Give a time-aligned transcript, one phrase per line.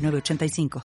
[0.00, 0.89] 985.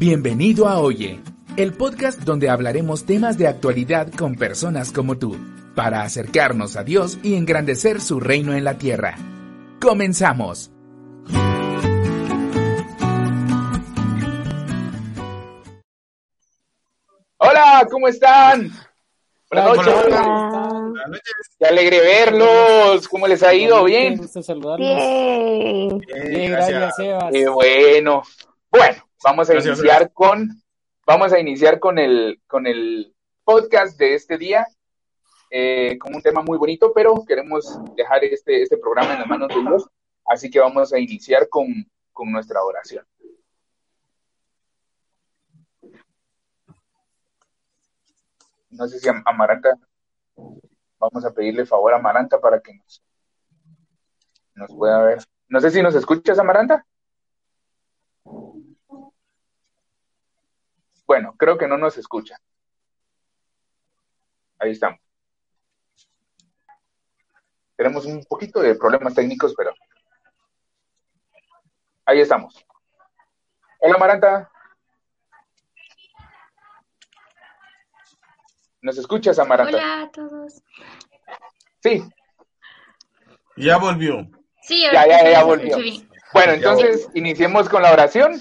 [0.00, 1.20] Bienvenido a Oye,
[1.58, 5.36] el podcast donde hablaremos temas de actualidad con personas como tú,
[5.74, 9.18] para acercarnos a Dios y engrandecer su reino en la tierra.
[9.78, 10.70] Comenzamos.
[17.36, 18.72] Hola, ¿cómo están?
[19.50, 19.94] Buenas noches.
[21.58, 23.06] Qué alegre verlos.
[23.06, 23.84] ¿Cómo les ha ido?
[23.84, 24.18] ¿Bien?
[24.78, 25.98] Bien.
[26.30, 27.30] Bien, gracias, Sebas.
[27.30, 28.22] Qué bueno.
[28.70, 30.62] Bueno, Vamos a iniciar con
[31.06, 34.66] vamos a iniciar con el con el podcast de este día
[35.50, 39.48] eh, con un tema muy bonito, pero queremos dejar este este programa en las manos
[39.48, 39.90] de Dios,
[40.24, 41.66] así que vamos a iniciar con,
[42.12, 43.04] con nuestra oración.
[48.70, 49.76] No sé si Amaranta,
[50.98, 53.02] vamos a pedirle favor a Amaranta para que nos,
[54.54, 55.18] nos pueda ver.
[55.48, 56.86] No sé si nos escuchas, Amaranta.
[61.10, 62.40] Bueno, creo que no nos escucha.
[64.60, 65.00] Ahí estamos.
[67.74, 69.72] Tenemos un poquito de problemas técnicos, pero
[72.04, 72.64] ahí estamos.
[73.80, 74.52] Hola, Maranta.
[78.80, 79.76] ¿Nos escuchas, Amaranta?
[79.76, 80.62] Hola a todos.
[81.82, 82.04] Sí.
[83.56, 84.30] Ya volvió.
[84.62, 85.76] Sí, ya, ya, ya volvió.
[86.32, 88.40] Bueno, entonces iniciemos con la oración.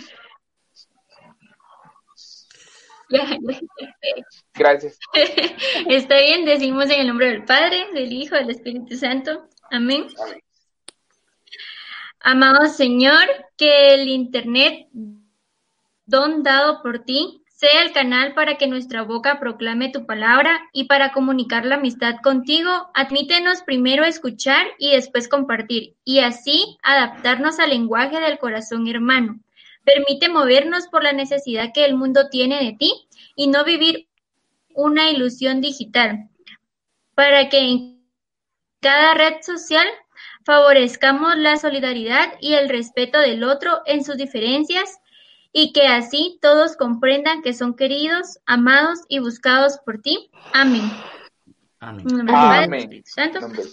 [4.54, 5.00] Gracias.
[5.88, 9.48] Está bien, decimos en el nombre del Padre, del Hijo, del Espíritu Santo.
[9.72, 10.08] Amén.
[12.20, 13.26] Amado Señor,
[13.58, 14.88] que el Internet,
[16.06, 20.86] don dado por ti, sea el canal para que nuestra boca proclame tu palabra y
[20.86, 27.60] para comunicar la amistad contigo, admítenos primero a escuchar y después compartir, y así adaptarnos
[27.60, 29.40] al lenguaje del corazón hermano
[29.94, 34.08] Permite movernos por la necesidad que el mundo tiene de ti y no vivir
[34.76, 36.30] una ilusión digital,
[37.16, 38.06] para que en
[38.82, 39.88] cada red social
[40.46, 45.00] favorezcamos la solidaridad y el respeto del otro en sus diferencias
[45.52, 50.30] y que así todos comprendan que son queridos, amados y buscados por ti.
[50.54, 50.84] Amén.
[51.80, 52.06] Amén.
[52.30, 53.04] Amén.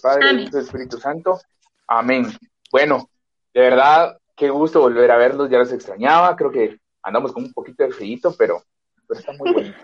[0.03, 1.41] Padre, Espíritu Santo.
[1.87, 2.26] Amén.
[2.71, 3.10] Bueno,
[3.53, 7.53] de verdad, qué gusto volver a verlos, ya los extrañaba, creo que andamos con un
[7.53, 8.63] poquito de frío, pero,
[9.07, 9.79] pero está muy bonito.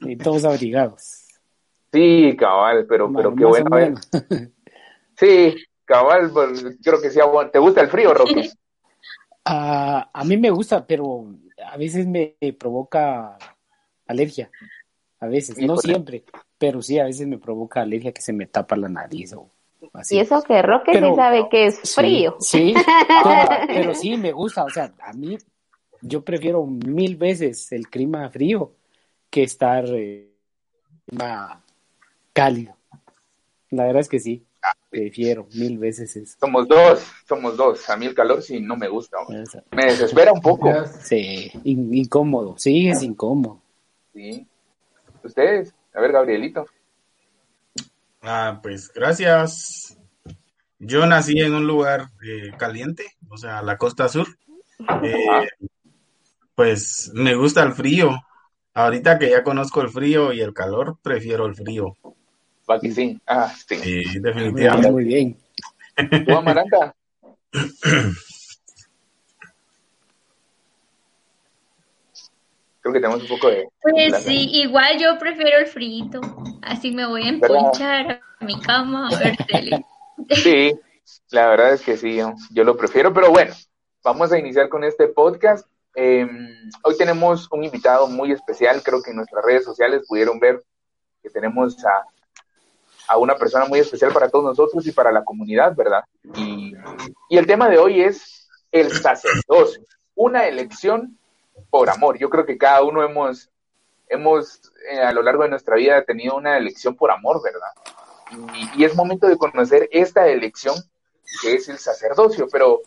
[0.00, 1.26] Y todos abrigados.
[1.92, 3.70] Sí, cabal, pero, pero qué bueno.
[3.70, 3.94] ver.
[5.16, 5.54] Sí,
[5.84, 7.20] cabal, pues, creo que sí.
[7.52, 8.50] ¿Te gusta el frío, Rocky?
[9.44, 11.26] Ah, a mí me gusta, pero
[11.64, 13.38] a veces me provoca
[14.08, 14.50] alergia.
[15.20, 16.24] A veces, no siempre,
[16.58, 19.48] pero sí, a veces me provoca alergia que se me tapa la nariz o
[20.10, 22.36] y eso que Roque sí sabe que es frío.
[22.40, 22.74] Sí,
[23.66, 25.38] pero, sí me gusta, o sea, a mí
[26.00, 28.72] yo prefiero mil veces el clima frío
[29.30, 30.30] que estar eh,
[32.32, 32.76] cálido.
[33.70, 34.44] La verdad es que sí,
[34.90, 36.36] prefiero mil veces eso.
[36.38, 37.88] Somos dos, somos dos.
[37.90, 39.18] A mí el calor sí no me gusta.
[39.72, 40.70] Me desespera un poco.
[41.02, 43.60] Sí, incómodo, sí, es incómodo.
[44.12, 44.46] Sí.
[45.22, 45.74] ¿Ustedes?
[45.94, 46.66] A ver, Gabrielito.
[48.24, 49.98] Ah, pues gracias.
[50.78, 54.26] Yo nací en un lugar eh, caliente, o sea, la costa sur.
[55.02, 55.48] Eh,
[56.54, 58.18] pues me gusta el frío.
[58.72, 61.96] Ahorita que ya conozco el frío y el calor, prefiero el frío.
[62.94, 63.20] sí.
[63.26, 63.76] Ah, sí.
[63.76, 64.90] sí definitivamente.
[64.90, 65.38] Muy bien.
[66.26, 66.94] ¿Tú, Amaranta?
[72.84, 73.66] Creo que tenemos un poco de...
[73.80, 76.20] Pues sí, igual yo prefiero el frito.
[76.60, 79.84] Así me voy a emponchar a mi cama a ver tele.
[80.30, 80.72] Sí,
[81.30, 82.18] la verdad es que sí,
[82.50, 83.52] yo, lo prefiero, pero bueno,
[84.02, 85.66] vamos a iniciar con este podcast.
[85.94, 90.62] Em, hoy tenemos un invitado muy especial, creo que en nuestras redes sociales pudieron ver
[91.22, 92.04] que tenemos a,
[93.08, 96.04] a una persona muy especial para todos nosotros y para la comunidad, ¿verdad?
[96.36, 96.74] Y,
[97.28, 99.82] y el tema de hoy es el sacerdocio,
[100.14, 101.18] una elección
[101.74, 102.16] por amor.
[102.18, 103.50] Yo creo que cada uno hemos,
[104.08, 107.66] hemos eh, a lo largo de nuestra vida tenido una elección por amor, ¿verdad?
[108.76, 110.76] Y, es momento de conocer esta elección
[111.42, 112.80] que es el sacerdocio, pero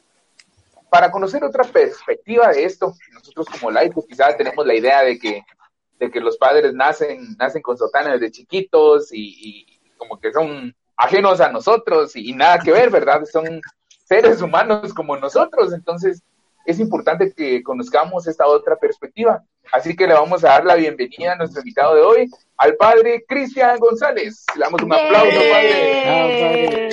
[0.90, 5.44] para conocer otra perspectiva de esto, nosotros como laicos quizás tenemos la idea de que,
[6.00, 10.74] de que los padres nacen, nacen con sotanas desde chiquitos y, y como que son
[10.96, 13.26] ajenos a nosotros y, y nada que ver, ¿verdad?
[13.26, 13.60] Son
[14.06, 16.24] seres humanos como nosotros, entonces
[16.68, 19.42] es importante que conozcamos esta otra perspectiva.
[19.72, 23.24] Así que le vamos a dar la bienvenida a nuestro invitado de hoy, al padre
[23.26, 24.46] Cristian González.
[24.54, 26.90] Le damos un aplauso, padre.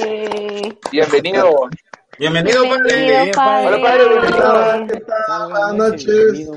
[0.93, 1.69] Bienvenido.
[2.17, 3.32] Bienvenido, padre.
[3.67, 4.05] Hola, padre.
[5.50, 6.50] Buenas noches.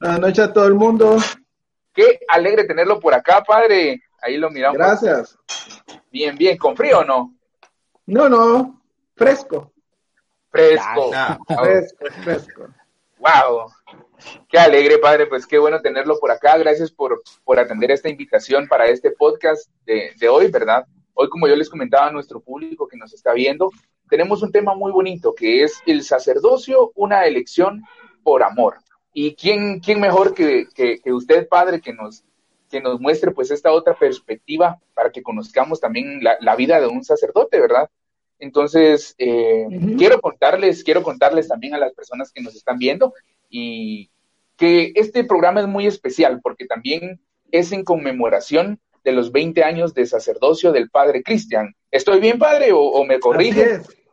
[0.00, 1.16] Buenas noches a todo el mundo.
[1.94, 4.02] Qué alegre tenerlo por acá, padre.
[4.20, 4.76] Ahí lo miramos.
[4.76, 5.38] Gracias.
[6.10, 6.58] Bien, bien.
[6.58, 7.32] ¿Con frío o no?
[8.06, 8.82] No, no.
[9.14, 9.73] Fresco.
[10.54, 11.10] Fresco.
[11.48, 12.68] Fresco, fresco.
[13.18, 13.72] Wow.
[14.48, 15.26] Qué alegre, padre.
[15.26, 16.56] Pues qué bueno tenerlo por acá.
[16.56, 20.86] Gracias por, por atender esta invitación para este podcast de, de hoy, ¿verdad?
[21.12, 23.68] Hoy, como yo les comentaba a nuestro público que nos está viendo,
[24.08, 27.82] tenemos un tema muy bonito que es el sacerdocio, una elección
[28.22, 28.76] por amor.
[29.12, 32.22] ¿Y quién, quién mejor que, que, que, usted, padre, que nos,
[32.70, 36.86] que nos muestre pues esta otra perspectiva para que conozcamos también la, la vida de
[36.86, 37.90] un sacerdote, ¿verdad?
[38.38, 39.98] Entonces, eh, uh -huh.
[39.98, 43.14] quiero contarles, quiero contarles también a las personas que nos están viendo
[43.48, 44.10] y
[44.56, 47.20] que este programa es muy especial porque también
[47.50, 51.74] es en conmemoración de los 20 años de sacerdocio del padre Cristian.
[51.90, 53.64] ¿Estoy bien, padre, o, o me corrige?
[53.64, 54.04] Así es.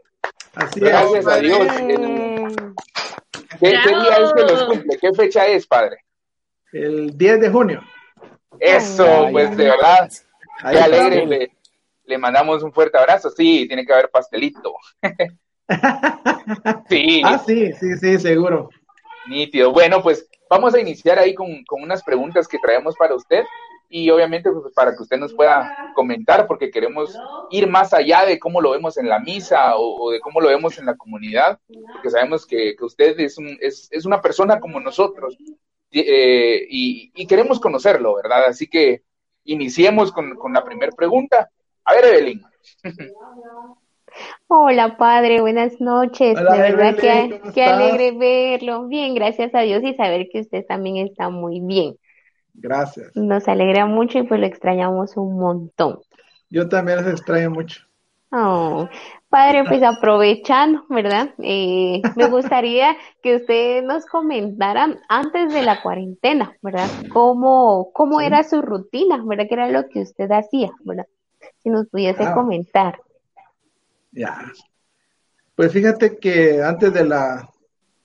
[0.54, 1.28] Así Gracias es.
[1.28, 1.68] a Dios.
[1.80, 2.74] El,
[3.60, 4.98] ¿qué, ¿Qué día es que los cumple?
[5.00, 5.98] ¿Qué fecha es, padre?
[6.74, 7.82] El 10 de junio.
[8.60, 10.10] Eso, pues de verdad,
[10.70, 11.52] qué alegre.
[12.12, 13.30] Le, mandamos un fuerte abrazo.
[13.30, 14.74] Sí, tiene que haber pastelito.
[16.90, 17.22] sí.
[17.26, 18.70] Ah, sí, sí, sí, seguro.
[19.28, 19.72] Nítido.
[19.72, 23.44] Bueno, pues vamos a iniciar ahí con, con unas preguntas que traemos para usted
[23.92, 27.16] y obviamente pues, para que usted nos pueda comentar porque queremos
[27.52, 30.48] ir más allá de cómo lo vemos en la misa o, o de cómo lo
[30.48, 31.60] vemos en la comunidad,
[31.94, 35.38] porque sabemos que, que usted es, un, es, es, una persona como nosotros
[35.92, 38.46] eh, y, y, queremos conocerlo, ¿verdad?
[38.46, 39.04] Así que
[39.44, 41.50] iniciemos con, con la primera pregunta.
[41.86, 42.42] A ver, Evelyn.
[44.48, 46.38] Hola, padre, buenas noches.
[46.38, 48.88] Hola, de verdad Evelyn, que, que alegre verlo.
[48.88, 51.96] Bien, gracias a Dios y saber que usted también está muy bien.
[52.54, 53.16] Gracias.
[53.16, 56.00] Nos alegra mucho y pues lo extrañamos un montón.
[56.50, 57.82] Yo también los extraño mucho.
[58.34, 58.88] Oh,
[59.30, 61.34] padre, pues aprovechando, ¿verdad?
[61.40, 66.88] Eh, me gustaría que usted nos comentara antes de la cuarentena, ¿verdad?
[67.12, 68.26] ¿Cómo, cómo sí.
[68.26, 69.46] era su rutina, ¿verdad?
[69.50, 71.08] ¿Qué era lo que usted hacía, ¿verdad?
[71.64, 72.34] Si nos pudiese ah.
[72.34, 73.00] comentar.
[74.12, 74.52] Ya.
[75.56, 77.50] Pues fíjate que antes de la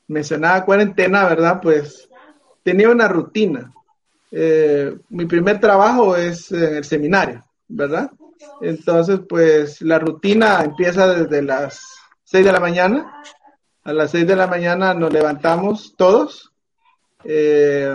[0.08, 1.60] mencionada cuarentena, ¿verdad?
[1.60, 2.08] Pues
[2.62, 3.72] tenía una rutina.
[4.30, 8.10] Eh, mi primer trabajo es en el seminario, ¿verdad?
[8.60, 11.80] Entonces, pues la rutina empieza desde las
[12.24, 13.22] 6 de la mañana.
[13.84, 16.52] A las 6 de la mañana nos levantamos todos.
[17.24, 17.94] Eh,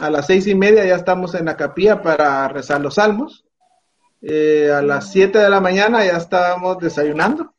[0.00, 3.45] a las seis y media ya estamos en la capilla para rezar los salmos.
[4.28, 7.54] Eh, a las 7 de la mañana ya estábamos desayunando.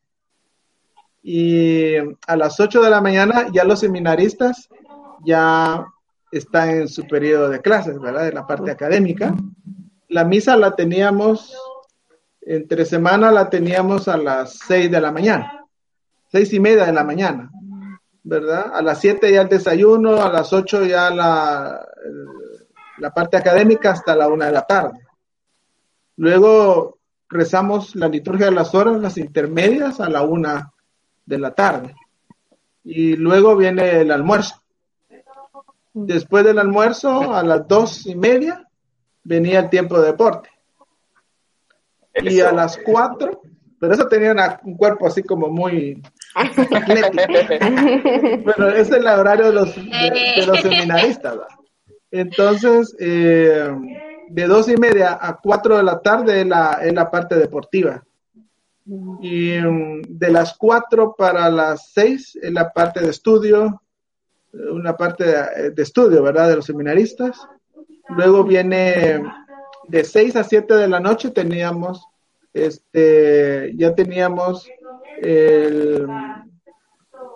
[1.23, 4.67] Y a las 8 de la mañana ya los seminaristas
[5.23, 5.85] ya
[6.29, 8.25] está en su periodo de clases, ¿verdad?
[8.25, 9.33] De la parte académica.
[10.09, 11.55] La misa la teníamos,
[12.41, 15.65] entre semana la teníamos a las 6 de la mañana,
[16.29, 17.49] seis y media de la mañana,
[18.23, 18.73] ¿verdad?
[18.73, 21.87] A las 7 ya el desayuno, a las 8 ya la,
[22.97, 25.06] la parte académica hasta la 1 de la tarde.
[26.17, 26.97] Luego
[27.29, 30.73] rezamos la liturgia de las horas, las intermedias, a la 1
[31.25, 31.95] de la tarde.
[32.83, 34.61] Y luego viene el almuerzo
[36.05, 38.63] Después del almuerzo, a las dos y media,
[39.23, 40.49] venía el tiempo de deporte.
[42.13, 43.41] Y a las cuatro,
[43.79, 45.99] pero eso tenía una, un cuerpo así como muy
[46.35, 47.65] atlético.
[48.43, 51.33] bueno, ese es el horario de los, de, los seminaristas.
[51.33, 51.47] ¿verdad?
[52.11, 53.67] Entonces, eh,
[54.29, 58.03] de dos y media a cuatro de la tarde es la, la parte deportiva.
[59.21, 63.81] Y um, de las cuatro para las seis es la parte de estudio,
[64.53, 65.25] una parte
[65.71, 66.49] de, estudio, ¿verdad?
[66.49, 67.47] De los seminaristas.
[68.09, 69.21] Luego viene
[69.87, 72.05] de 6 a 7 de la noche teníamos,
[72.53, 74.69] este, ya teníamos
[75.21, 76.07] el,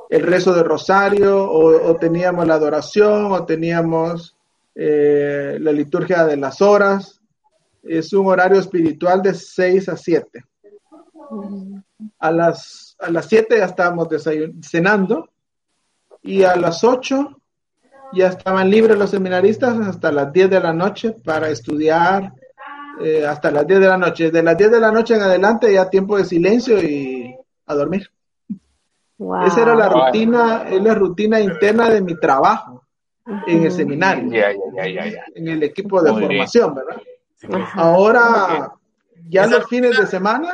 [0.09, 4.35] el rezo de rosario o, teníamos la adoración o teníamos
[4.83, 7.21] eh, la liturgia de las horas.
[7.83, 10.43] Es un horario espiritual de 6 a 7.
[12.17, 14.07] A las, a las 7 ya estábamos
[14.61, 15.29] cenando
[16.23, 17.39] y a las 8
[18.13, 22.33] ya estaban libres los seminaristas hasta las 10 de la noche para estudiar,
[23.01, 24.31] eh, hasta las 10 de la noche.
[24.31, 27.35] De las 10 de la noche en adelante ya tiempo de silencio y
[27.67, 28.09] a dormir.
[29.45, 32.80] Esa era la rutina, es la rutina interna de mi trabajo
[33.25, 34.31] en el seminario,
[35.35, 37.01] en el equipo de formación, ¿verdad?
[37.73, 38.73] Ahora,
[39.29, 40.53] ya los fines de semana,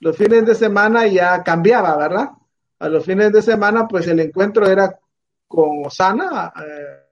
[0.00, 2.30] los fines de semana ya cambiaba, ¿verdad?
[2.78, 4.98] A los fines de semana, pues el encuentro era
[5.46, 7.10] con Osana eh,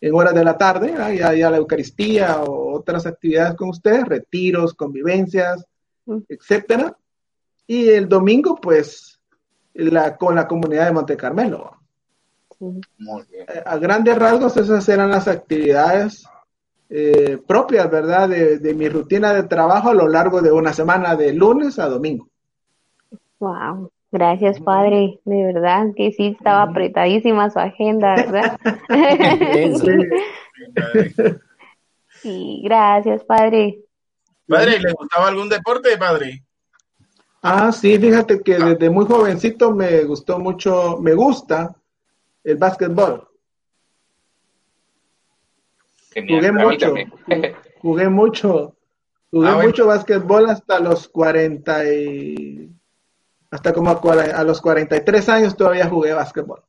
[0.00, 4.74] en horas de la tarde, ya, ya, la Eucaristía o otras actividades con ustedes, retiros,
[4.74, 5.64] convivencias,
[6.28, 6.96] etcétera.
[7.66, 9.20] Y el domingo, pues,
[9.74, 11.81] la, con la comunidad de Monte Carmelo.
[12.62, 16.24] Eh, a grandes rasgos, esas eran las actividades
[16.88, 18.28] eh, propias, ¿verdad?
[18.28, 22.28] De, mi rutina de trabajo a lo largo de una semana, de lunes a domingo.
[23.40, 28.60] Wow, gracias padre, de verdad que sí estaba apretadísima su agenda, ¿verdad?
[32.22, 33.80] sí, gracias padre.
[34.46, 36.44] Padre, ¿le gustaba algún deporte, padre?
[37.42, 41.74] Ah, sí, fíjate que desde muy jovencito me gustó mucho, me gusta
[42.44, 43.28] el básquetbol.
[46.14, 46.94] jugué mucho,
[47.80, 48.76] jugué mucho,
[49.30, 52.70] jugué ah, mucho básquetbol hasta los 40 y
[53.50, 56.62] hasta como a, los 43 años todavía jugué básquetbol.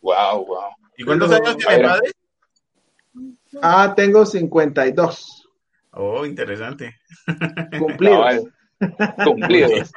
[0.00, 0.70] Wow, wow.
[0.96, 2.12] ¿Y cuántos años tiene padre?
[3.62, 5.48] Ah, tengo 52.
[5.92, 6.96] Oh, interesante.
[7.78, 8.44] Cumplidos.
[9.24, 9.92] Cumplidos.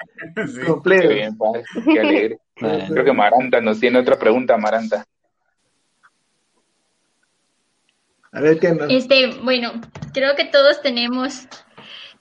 [0.65, 1.07] Cumplidos.
[1.07, 1.63] Qué bien, padre.
[1.85, 2.39] Qué alegre.
[2.55, 5.05] Creo que Maranta nos tiene otra pregunta, Maranta.
[8.31, 8.91] A ver qué nos...
[8.91, 9.71] Este, bueno,
[10.13, 11.47] creo que todos tenemos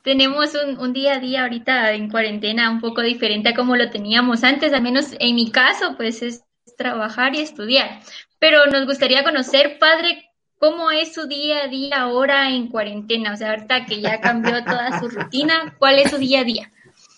[0.03, 3.91] tenemos un, un, día a día ahorita en cuarentena un poco diferente a como lo
[3.91, 6.45] teníamos antes, al menos en mi caso, pues es
[6.79, 8.01] trabajar y estudiar.
[8.39, 10.28] Pero nos gustaría conocer, padre,
[10.59, 13.33] ¿Cómo es su día a día ahora en cuarentena?
[13.33, 16.71] O sea, ahorita que ya cambió toda su rutina, ¿cuál es su día a día?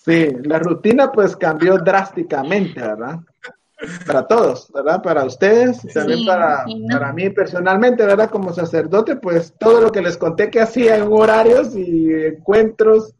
[0.05, 3.19] Sí, la rutina pues cambió drásticamente, ¿verdad?
[4.05, 5.01] Para todos, ¿verdad?
[5.01, 8.29] Para ustedes, también para, para mí personalmente, ¿verdad?
[8.29, 13.15] Como sacerdote, pues todo lo que les conté que hacía en horarios y encuentros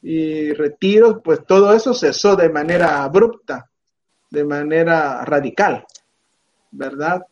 [0.00, 3.70] y retiros, pues todo eso cesó de manera abrupta,
[4.30, 5.84] de manera radical,
[6.70, 7.26] ¿verdad?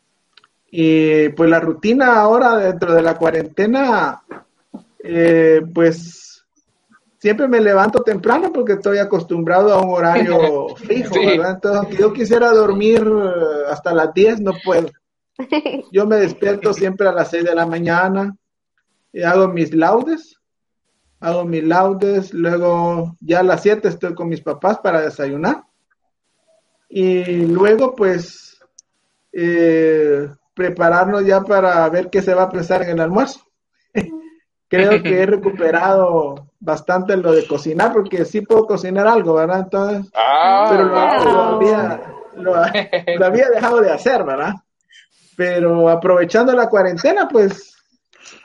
[0.71, 4.23] Y pues la rutina ahora dentro de la cuarentena,
[5.03, 6.45] eh, pues
[7.17, 11.55] siempre me levanto temprano porque estoy acostumbrado a un horario fijo, ¿verdad?
[11.55, 14.89] Entonces, yo quisiera dormir eh, hasta las 10, no puedo.
[15.91, 18.35] Yo me despierto siempre a las 6 de la mañana,
[19.11, 20.39] y hago mis laudes,
[21.19, 25.63] hago mis laudes, luego ya a las 7 estoy con mis papás para desayunar.
[26.89, 28.59] Y luego pues
[29.31, 33.41] eh, prepararnos ya para ver qué se va a pensar en el almuerzo.
[34.67, 39.59] Creo que he recuperado bastante lo de cocinar, porque sí puedo cocinar algo, ¿verdad?
[39.61, 40.85] Entonces, ah, pero
[42.35, 42.55] lo,
[43.25, 44.53] había, dejado de hacer, ¿verdad?
[45.35, 47.75] Pero aprovechando la cuarentena, pues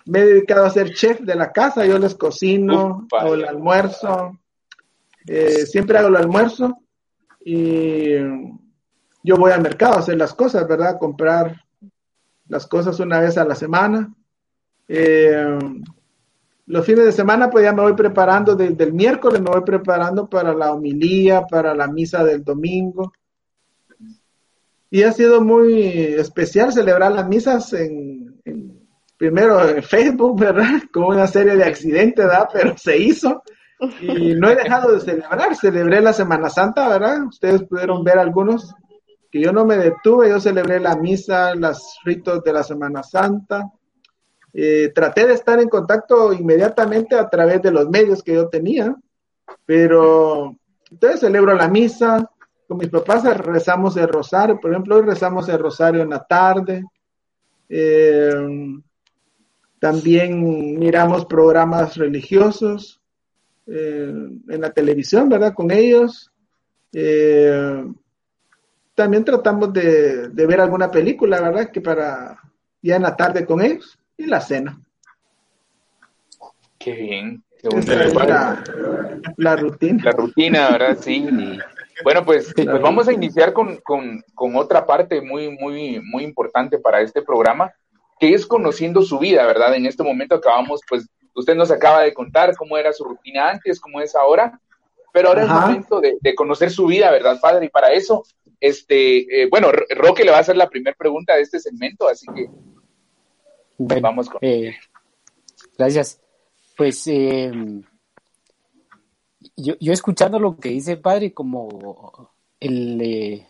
[0.07, 4.39] me he dedicado a ser chef de la casa, yo les cocino, hago el almuerzo,
[5.27, 6.79] eh, siempre hago el almuerzo
[7.45, 8.17] y
[9.23, 10.99] yo voy al mercado a hacer las cosas, ¿verdad?
[10.99, 11.66] Comprar
[12.49, 14.15] las cosas una vez a la semana.
[14.89, 15.59] Eh,
[16.67, 20.29] los fines de semana, pues ya me voy preparando, desde el miércoles me voy preparando
[20.29, 23.13] para la homilía, para la misa del domingo.
[24.91, 28.41] Y ha sido muy especial celebrar las misas en,
[29.17, 30.83] primero en Facebook, ¿verdad?
[30.93, 32.49] Con una serie de accidentes, ¿verdad?
[32.53, 33.43] Pero se hizo.
[34.01, 35.55] Y no he dejado de celebrar.
[35.55, 37.27] Celebré la Semana Santa, ¿verdad?
[37.27, 38.75] Ustedes pudieron ver algunos
[39.41, 43.71] yo no me detuve, yo celebré la misa, los ritos de la Semana Santa.
[44.53, 48.97] Eh, traté de estar en contacto inmediatamente a través de los medios que yo tenía,
[49.67, 50.57] pero
[50.91, 52.31] entonces celebro la misa,
[52.67, 56.85] con mis papás rezamos el rosario, por ejemplo, hoy rezamos el rosario en la tarde.
[57.69, 58.33] Eh,
[59.79, 63.01] también miramos programas religiosos
[63.67, 64.11] eh,
[64.49, 65.53] en la televisión, ¿verdad?
[65.55, 66.31] Con ellos.
[68.97, 71.71] También tratamos de, ver alguna película, ¿verdad?
[71.71, 72.41] Que para
[72.83, 74.81] ya en la tarde con ellos y la cena.
[76.79, 77.45] Qué bien.
[77.61, 78.63] Qué la,
[79.37, 80.05] la, rutina.
[80.05, 80.99] La rutina, ¿verdad?
[81.01, 81.29] Sí.
[82.05, 86.79] Bueno, pues, pues vamos a iniciar con, con, con, otra parte muy, muy, muy importante
[86.79, 87.73] para este programa,
[88.19, 89.75] que es conociendo su vida, ¿verdad?
[89.75, 93.81] En este momento acabamos, pues, usted nos acaba de contar cómo era su rutina antes,
[93.81, 94.59] cómo es ahora,
[95.13, 97.67] pero ahora es momento de, de, conocer su vida, ¿verdad, padre?
[97.67, 98.23] Y para eso
[98.61, 102.27] este, eh, bueno, Roque le va a hacer la primera pregunta de este segmento, así
[102.35, 102.49] que
[103.79, 104.39] vamos con.
[104.43, 104.75] Eh,
[105.77, 106.21] gracias.
[106.77, 107.51] Pues eh,
[109.57, 113.47] yo, yo escuchando lo que dice padre, como el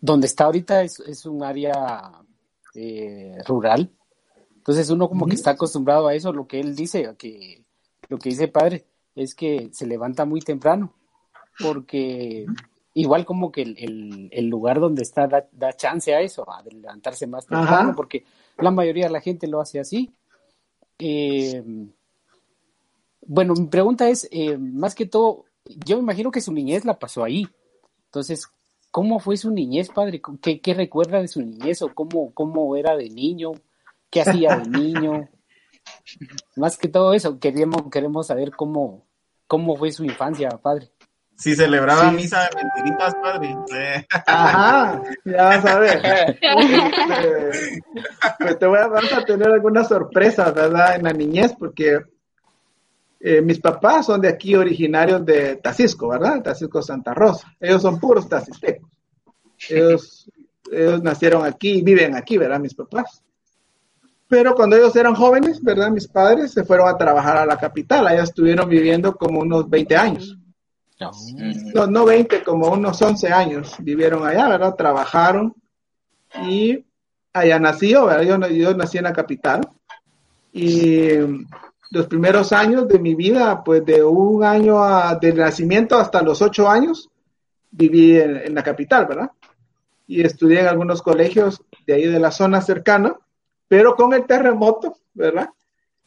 [0.00, 2.12] donde está ahorita es, es un área
[3.46, 3.90] rural,
[4.56, 7.64] entonces uno como que está acostumbrado a eso, lo que él dice, que
[8.08, 10.94] lo que dice padre es que se levanta muy temprano,
[11.58, 12.46] porque
[12.94, 17.46] igual como que el, el, lugar donde está da, chance a eso, a levantarse más
[17.46, 18.24] temprano, porque
[18.58, 20.12] la mayoría de la gente lo hace así.
[20.98, 21.62] Eh,
[23.26, 26.98] bueno, mi pregunta es, eh, más que todo, yo me imagino que su niñez la
[26.98, 27.48] pasó ahí.
[28.06, 28.48] Entonces,
[28.90, 30.20] ¿cómo fue su niñez, padre?
[30.40, 33.52] ¿Qué, qué recuerda de su niñez o cómo, cómo era de niño?
[34.10, 35.28] ¿Qué hacía de niño?
[36.56, 39.04] más que todo eso, queremos, queremos saber cómo,
[39.46, 40.90] cómo fue su infancia, padre.
[41.42, 43.56] Si celebraba misa de mentiritas, padre.
[44.26, 46.00] Ajá, ya vas a ver.
[46.04, 47.82] Este,
[48.38, 50.94] pues te voy a, vamos a tener algunas sorpresas, ¿verdad?
[50.94, 51.98] En la niñez, porque
[53.18, 56.42] eh, mis papás son de aquí originarios de Tacisco, ¿verdad?
[56.42, 57.52] Tacisco Santa Rosa.
[57.58, 58.88] Ellos son puros tacisecos.
[59.68, 60.30] Ellos,
[60.70, 62.60] ellos nacieron aquí y viven aquí, ¿verdad?
[62.60, 63.20] Mis papás.
[64.28, 65.90] Pero cuando ellos eran jóvenes, ¿verdad?
[65.90, 68.06] Mis padres se fueron a trabajar a la capital.
[68.06, 70.38] Allá estuvieron viviendo como unos 20 años.
[71.74, 74.74] No, no 20, como unos 11 años vivieron allá, ¿verdad?
[74.74, 75.54] Trabajaron
[76.42, 76.84] y
[77.32, 78.48] allá nació, ¿verdad?
[78.48, 79.60] Yo, nací en la capital
[80.52, 81.08] y
[81.90, 84.80] los primeros años de mi vida, pues de un año
[85.20, 87.10] de nacimiento hasta los ocho años,
[87.70, 89.30] viví en, la capital, ¿verdad?
[90.06, 93.16] Y estudié en algunos colegios de ahí de la zona cercana,
[93.68, 95.48] pero con el terremoto, ¿verdad?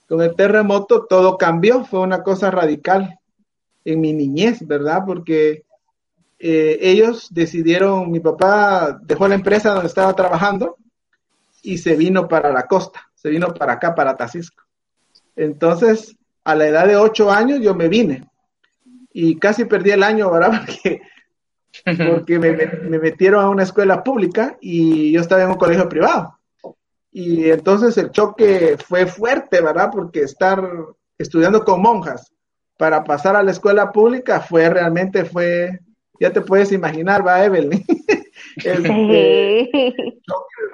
[0.08, 3.19] Con el terremoto todo cambió, fue una cosa radical
[3.86, 5.04] en mi niñez, ¿verdad?
[5.06, 5.63] Porque
[6.39, 10.76] eh, ellos decidieron, mi papá dejó la empresa donde estaba trabajando
[11.62, 14.63] y se vino para la costa, se vino para acá, para Tacisco.
[15.36, 18.28] Entonces, a la edad de ocho años yo me vine
[19.13, 20.62] y casi perdí el año, ¿verdad?
[20.65, 21.02] Porque,
[22.10, 26.39] porque me, me metieron a una escuela pública y yo estaba en un colegio privado.
[27.12, 29.89] Y entonces el choque fue fuerte, ¿verdad?
[29.91, 30.65] Porque estar
[31.17, 32.32] estudiando con monjas
[32.77, 35.79] para pasar a la escuela pública fue realmente, fue,
[36.19, 37.83] ya te puedes imaginar, va Evelyn.
[38.57, 39.69] Este,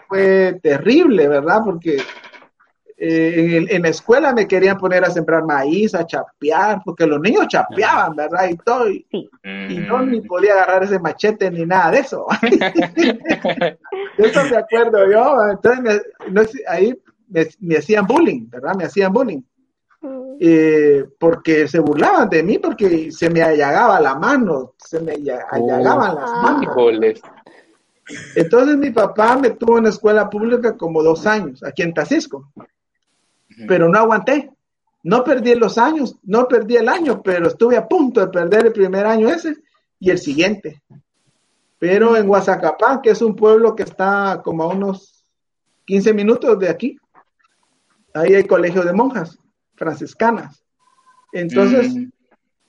[0.08, 1.62] fue terrible, ¿verdad?
[1.66, 1.98] Porque
[2.98, 7.48] eh, en, la escuela me querían poner a sembrar maíz, a chapear, porque los niños
[7.48, 8.50] chapeaban, ¿verdad?
[8.50, 9.08] Y todo, y,
[9.44, 12.28] no ni podía agarrar ese machete ni nada de eso.
[12.42, 13.78] de
[14.18, 16.04] eso me acuerdo yo, entonces
[16.68, 16.96] ahí
[17.28, 18.76] me, me hacían bullying, ¿verdad?
[18.76, 19.42] Me hacían bullying.
[20.44, 26.16] Eh, porque se burlaban de mí porque se me allagaba la mano, se me allagaban
[26.16, 26.42] las oh.
[26.42, 27.22] manos.
[28.36, 32.52] Entonces mi papá me tuvo en la escuela pública como dos años, aquí en Tacisco,
[33.68, 34.50] pero no aguanté.
[35.04, 38.74] No perdí los años, no perdí el año, pero estuve a punto de perder el
[38.74, 39.58] primer año ese
[40.00, 40.82] y el siguiente.
[41.78, 45.24] Pero en Guazacapán, que es un pueblo que está como a unos
[45.86, 46.98] 15 minutos de aquí,
[48.16, 49.38] ahí hay colegio de monjas
[49.82, 50.64] franciscanas.
[51.34, 52.12] Entonces, mm.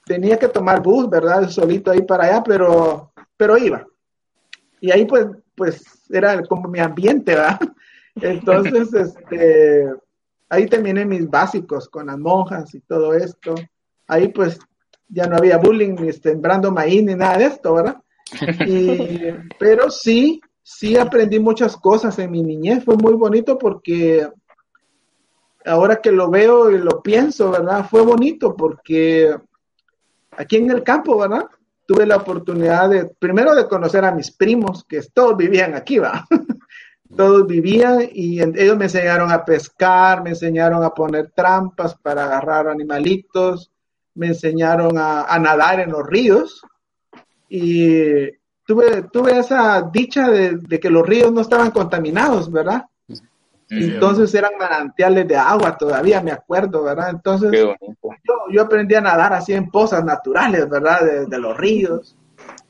[0.07, 1.47] tenía que tomar bus, ¿verdad?
[1.51, 3.87] Solito ahí para allá, pero, pero iba.
[4.81, 7.61] Y ahí pues, pues era como mi ambiente, ¿verdad?
[8.15, 9.93] Entonces, este,
[10.49, 13.55] ahí terminé mis básicos con las monjas y todo esto.
[14.09, 14.59] Ahí pues
[15.07, 17.97] ya no había bullying, ni sembrando maíz, ni nada de esto, ¿verdad?
[19.59, 22.83] pero sí, sí aprendí muchas cosas en mi niñez.
[22.85, 24.27] Fue muy bonito porque
[25.65, 27.87] ahora que lo veo y lo pienso, ¿verdad?
[27.89, 29.35] Fue bonito porque
[30.33, 31.47] aquí en el campo, ¿verdad?
[31.87, 36.27] Tuve la oportunidad de, primero de conocer a mis primos, que todos vivían aquí, ¿va?
[37.17, 42.69] todos vivían y ellos me enseñaron a pescar, me enseñaron a poner trampas para agarrar
[42.69, 43.71] animalitos,
[44.15, 46.63] me enseñaron a, nadar en los ríos
[47.49, 48.31] y
[48.67, 52.87] tuve, tuve esa dicha de, de que los ríos no estaban contaminados, ¿verdad?
[53.75, 57.11] Entonces eran manantiales de agua todavía, me acuerdo, ¿verdad?
[57.11, 57.75] Entonces yo,
[58.51, 61.27] yo, aprendí a nadar así en pozas naturales, ¿verdad?
[61.27, 62.17] De, los ríos.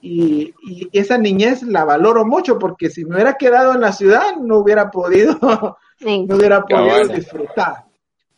[0.01, 0.55] y,
[0.93, 4.91] esa niñez la valoro mucho porque si me hubiera quedado en la ciudad no hubiera
[4.91, 5.39] podido,
[6.01, 7.85] no hubiera podido disfrutar.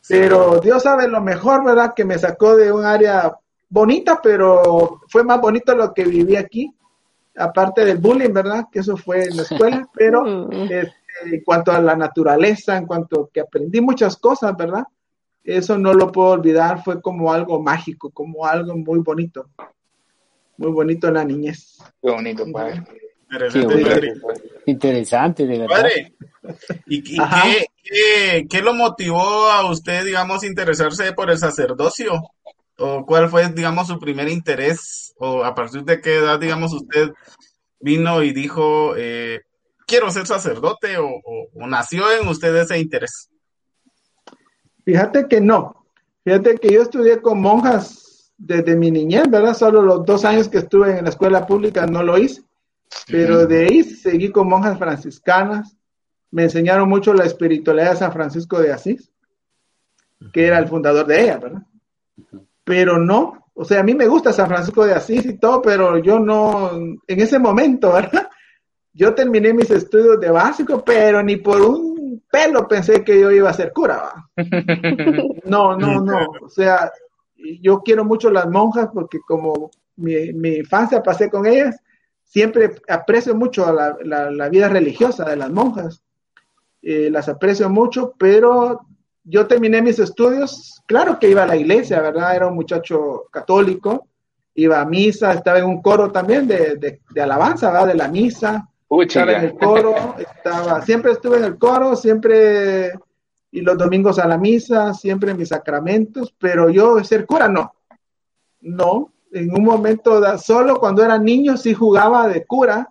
[0.08, 1.94] Pero Dios sabe lo mejor, ¿verdad?
[1.94, 3.34] Que me sacó de un área
[3.68, 6.72] bonita, pero fue más bonito lo que viví aquí,
[7.36, 8.66] aparte del bullying, ¿verdad?
[8.70, 10.92] Que eso fue en la escuela, pero este,
[11.24, 14.84] en cuanto a la naturaleza, en cuanto que aprendí muchas cosas, ¿verdad?
[15.42, 19.50] Eso no lo puedo olvidar, fue como algo mágico, como algo muy bonito.
[20.56, 21.78] Muy bonito en la niñez.
[22.00, 22.82] Qué bonito, padre.
[24.66, 25.76] Interesante, de verdad.
[25.76, 26.14] Padre,
[26.86, 32.12] ¿y, qué, qué, lo motivó a usted, digamos, interesarse por el sacerdocio?
[32.78, 35.14] ¿O cuál fue, digamos, su primer interés?
[35.18, 37.10] ¿O a partir de qué edad, digamos, usted
[37.80, 39.42] vino y dijo, eh,
[39.86, 40.98] quiero ser sacerdote?
[40.98, 41.08] ¿O,
[41.54, 43.30] o nació en usted ese interés?
[44.84, 45.86] Fíjate que no.
[46.24, 49.54] Fíjate que yo estudié con monjas desde mi niñez, ¿verdad?
[49.54, 52.42] Solo los dos años que estuve en la escuela pública no lo hice.
[53.06, 55.76] Pero de ahí seguí con monjas franciscanas.
[56.30, 59.10] Me enseñaron mucho la espiritualidad de San Francisco de Asís,
[60.32, 61.62] que era el fundador de ella, ¿verdad?
[62.64, 65.98] Pero no, o sea, a mí me gusta San Francisco de Asís y todo, pero
[65.98, 68.28] yo no, en ese momento, ¿verdad?
[68.94, 73.50] Yo terminé mis estudios de básico, pero ni por un pelo pensé que yo iba
[73.50, 74.12] a ser cura.
[75.44, 76.26] No, no, no.
[76.40, 76.90] O sea,
[77.60, 81.76] yo quiero mucho las monjas porque como mi, mi infancia pasé con ellas,
[82.24, 83.96] siempre aprecio mucho la,
[84.30, 86.02] la, vida religiosa de las monjas.
[86.82, 88.86] Eh, las aprecio mucho, pero
[89.22, 92.34] yo terminé mis estudios, claro que iba a la iglesia, ¿verdad?
[92.34, 94.08] Era un muchacho católico,
[94.54, 97.88] iba a misa, estaba en un coro también de, de, alabanza, ¿verdad?
[97.88, 98.68] De la misa.
[99.02, 102.92] Estaba en el coro, estaba, siempre estuve en el coro, siempre,
[103.50, 107.74] y los domingos a la misa, siempre en mis sacramentos, pero yo ser cura no.
[108.60, 112.90] No, en un momento, solo cuando era niño sí jugaba de cura,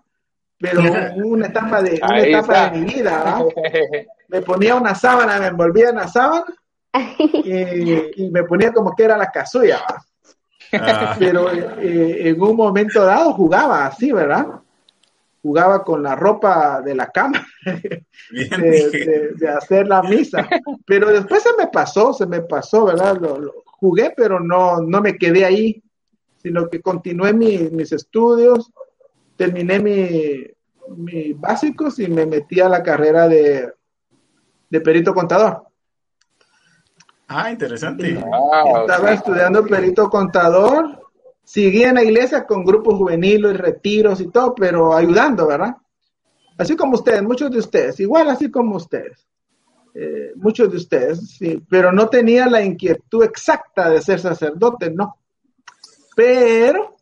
[0.59, 3.43] pero en una etapa de, una etapa de mi vida,
[4.27, 6.45] me ponía una sábana, me envolvía en la sábana
[7.17, 9.81] y, me ponía como que era la casulla.
[10.73, 11.15] Ah.
[11.19, 14.47] Pero eh, en un momento dado jugaba así, ¿verdad?
[15.43, 17.45] Jugaba con la ropa de la cama,
[18.31, 20.47] de, hacer la misa.
[20.85, 23.19] Pero después se me pasó, se me pasó, ¿verdad?
[23.19, 25.83] Lo, jugué, pero no, no me quedé ahí
[26.43, 28.69] sino que continué mis estudios,
[29.37, 33.73] terminé mis básicos y me metí a la carrera de,
[34.83, 35.63] perito contador.
[37.29, 38.19] Ah, interesante.
[38.81, 41.02] Estaba estudiando perito contador,
[41.43, 45.75] seguí en la iglesia con grupos juveniles, retiros y todo, pero ayudando, ¿verdad?
[46.57, 49.27] Así como ustedes, muchos de ustedes, igual así como ustedes.
[49.95, 55.17] Eh, muchos de ustedes, sí, pero no tenía la inquietud exacta de ser sacerdote, no.
[56.15, 56.95] Pero,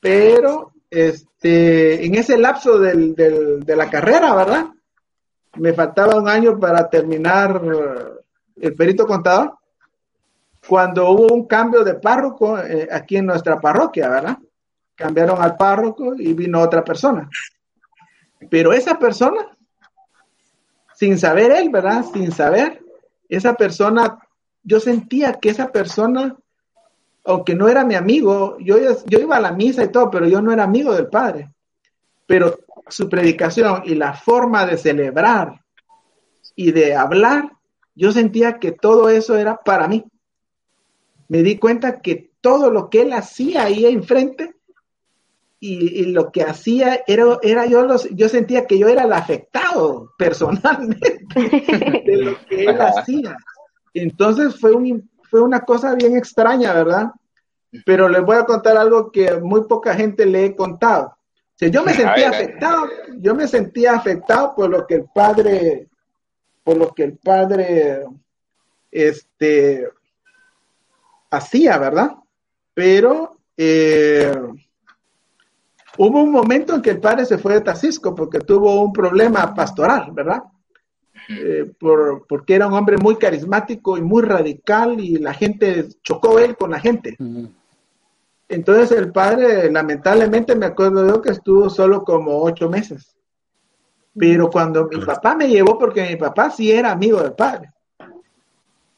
[0.00, 4.66] pero, este, en ese lapso del, de la carrera, ¿verdad?
[5.56, 7.60] Me faltaba un año para terminar
[8.56, 9.54] el perito contador.
[10.68, 14.38] Cuando hubo un cambio de párroco eh, aquí en nuestra parroquia, ¿verdad?
[14.94, 17.28] Cambiaron al párroco y vino otra persona.
[18.50, 19.56] Pero esa persona,
[20.94, 22.04] sin saber él, ¿verdad?
[22.12, 22.82] Sin saber,
[23.28, 24.18] esa persona,
[24.62, 26.36] yo sentía que esa persona
[27.24, 30.42] aunque no era mi amigo, yo, yo iba a la misa y todo, pero yo
[30.42, 31.50] no era amigo del Padre.
[32.26, 35.60] Pero su predicación y la forma de celebrar
[36.54, 37.50] y de hablar,
[37.94, 40.04] yo sentía que todo eso era para mí.
[41.28, 44.54] Me di cuenta que todo lo que él hacía ahí enfrente
[45.60, 50.12] y, lo que hacía era, era yo, los, yo sentía que yo era el afectado
[50.18, 53.36] personalmente de lo que él hacía.
[53.94, 57.12] Entonces fue un, fue una cosa bien extraña, ¿verdad?
[57.86, 61.16] Pero les voy a contar algo que muy poca gente le he contado.
[61.58, 65.88] Yo me sentía afectado, yo me sentía afectado por lo que el padre,
[66.62, 68.04] por lo que el padre,
[68.90, 69.88] este,
[71.36, 72.12] hacía, ¿verdad?
[72.72, 74.34] Pero eh,
[75.98, 79.54] hubo un momento en que el padre se fue de Tacisco porque tuvo un problema
[79.54, 80.42] pastoral, ¿verdad?
[81.28, 86.38] Eh, por, porque era un hombre muy carismático y muy radical y la gente chocó
[86.38, 87.16] él con la gente.
[88.48, 93.16] Entonces el padre, lamentablemente me acuerdo yo que estuvo solo como ocho meses.
[94.16, 97.72] Pero cuando mi papá me llevó, porque mi papá sí era amigo del padre,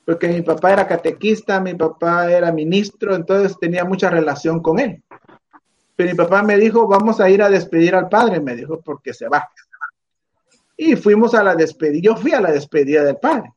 [0.07, 5.03] porque mi papá era catequista, mi papá era ministro, entonces tenía mucha relación con él.
[5.97, 9.13] Pero mi papá me dijo, vamos a ir a despedir al padre, me dijo, porque
[9.13, 9.51] se va.
[10.77, 13.53] Y fuimos a la despedida, yo fui a la despedida del padre.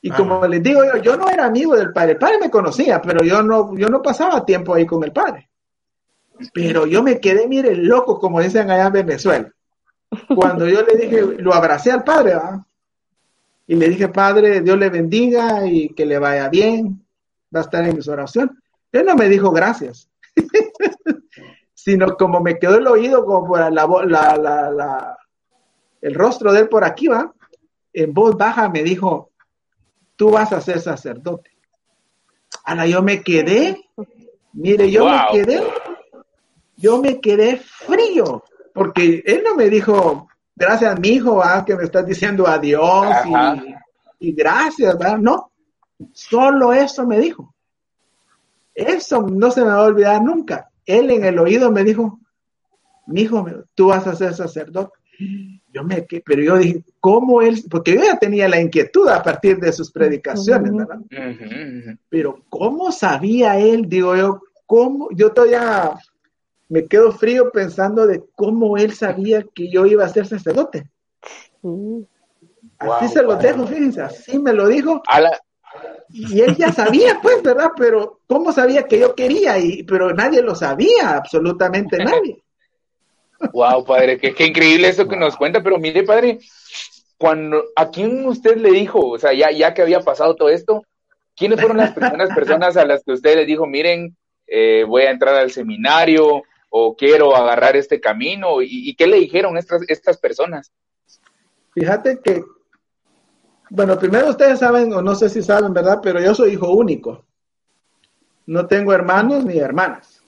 [0.00, 3.02] Y como les digo yo, yo no era amigo del padre, el padre me conocía,
[3.02, 5.50] pero yo no, yo no pasaba tiempo ahí con el padre.
[6.54, 9.52] Pero yo me quedé, mire, loco, como dicen allá en Venezuela.
[10.34, 12.66] Cuando yo le dije, lo abracé al padre, ¿va?
[13.66, 17.04] Y le dije, padre, Dios le bendiga y que le vaya bien,
[17.54, 18.56] va a estar en mis oraciones.
[18.92, 20.08] Él no me dijo gracias,
[21.74, 25.16] sino como me quedó el oído, como por la,
[26.00, 27.32] el rostro de él por aquí, va,
[27.92, 29.30] en voz baja me dijo,
[30.16, 31.50] tú vas a ser sacerdote.
[32.64, 33.88] Ahora yo me quedé,
[34.52, 35.62] mire, yo me quedé,
[36.76, 42.06] yo me quedé frío, porque él no me dijo, gracias, mi hijo, que me estás
[42.06, 43.06] diciendo adiós
[44.20, 45.18] y, gracias, ¿verdad?
[45.18, 45.50] No,
[46.12, 47.54] solo eso me dijo.
[48.74, 50.70] Eso no se me va a olvidar nunca.
[50.84, 52.18] Él en el oído me dijo,
[53.06, 54.92] mi hijo, tú vas a ser sacerdote.
[55.72, 57.62] Yo me, pero yo dije, ¿cómo él?
[57.70, 61.00] Porque yo ya tenía la inquietud a partir de sus predicaciones, ¿verdad?
[62.08, 63.88] Pero ¿cómo sabía él?
[63.88, 65.08] Digo yo, ¿cómo?
[65.12, 65.94] Yo todavía
[66.68, 70.90] me quedo frío pensando de cómo él sabía que yo iba a ser sacerdote.
[72.78, 75.02] Así se lo dejo, fíjense, así me lo dijo.
[76.10, 77.70] Y él ya sabía, pues, ¿verdad?
[77.76, 79.58] Pero ¿cómo sabía que yo quería?
[79.58, 82.42] Y, pero nadie lo sabía, absolutamente nadie.
[83.52, 86.38] Wow, padre, qué, increíble eso que nos cuenta, pero mire, padre,
[87.18, 89.10] cuando, ¿a quién usted le dijo?
[89.10, 90.82] O sea, ya, ya que había pasado todo esto,
[91.36, 95.10] ¿quiénes fueron las primeras personas a las que usted les dijo, miren, eh, voy a
[95.10, 96.42] entrar al seminario,
[96.76, 98.60] o quiero agarrar este camino?
[98.60, 100.72] ¿Y, qué le dijeron estas, estas personas?
[101.72, 102.42] Fíjate que,
[103.70, 106.00] bueno, primero ustedes saben, o no sé si saben, ¿verdad?
[106.02, 107.26] Pero yo soy hijo único.
[108.46, 110.20] No tengo hermanos ni hermanas.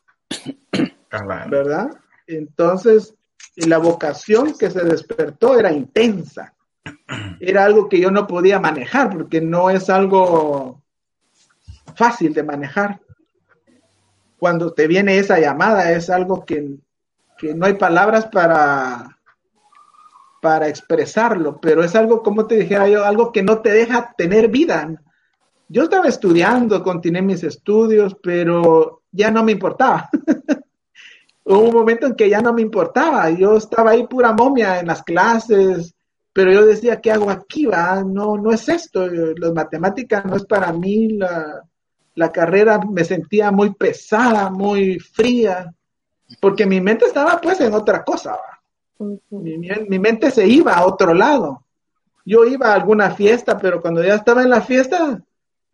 [1.49, 1.91] ¿Verdad?
[2.29, 3.13] Entonces,
[3.57, 6.55] la vocación que se despertó era intensa.
[7.41, 10.81] Era algo que yo no podía manejar porque no es algo
[11.97, 13.01] fácil de manejar
[14.47, 16.79] cuando te viene esa llamada, es algo que,
[17.53, 19.19] no hay palabras para,
[20.41, 24.47] para expresarlo, pero es algo, como te dijera yo, algo que no te deja tener
[24.47, 25.03] vida.
[25.69, 30.09] Yo estaba estudiando, continué mis estudios, pero ya no me importaba.
[31.45, 33.29] Hubo un momento en que ya no me importaba.
[33.31, 35.93] Yo estaba ahí pura momia en las clases,
[36.33, 37.67] pero yo decía, ¿qué hago aquí?
[37.67, 38.05] Va?
[38.05, 39.09] No, no es esto.
[39.09, 41.09] Las matemáticas no es para mí.
[41.15, 41.65] La,
[42.17, 45.73] la carrera me sentía muy pesada, muy fría,
[46.41, 48.37] porque mi mente estaba pues en otra cosa.
[49.31, 51.63] Mi, mente se iba a otro lado.
[52.25, 55.23] Yo iba a alguna fiesta, pero cuando ya estaba en la fiesta,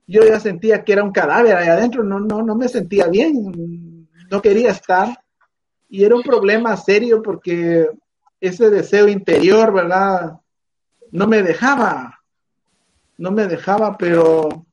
[0.07, 4.09] yo ya sentía que era un cadáver ahí adentro, no, no, no me sentía bien,
[4.29, 5.17] no quería estar.
[5.89, 7.89] Y era un problema serio porque
[8.41, 10.41] ese deseo interior, ¿verdad?
[11.13, 12.21] No me dejaba,
[13.17, 14.67] no me dejaba, pero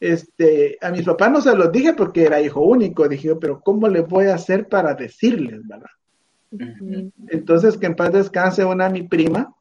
[0.00, 3.86] este, a mis papás no se los dije porque era hijo único, dije, pero ¿cómo
[3.86, 5.90] le voy a hacer para decirles, verdad?
[7.28, 9.54] Entonces, que en paz descanse una mi prima,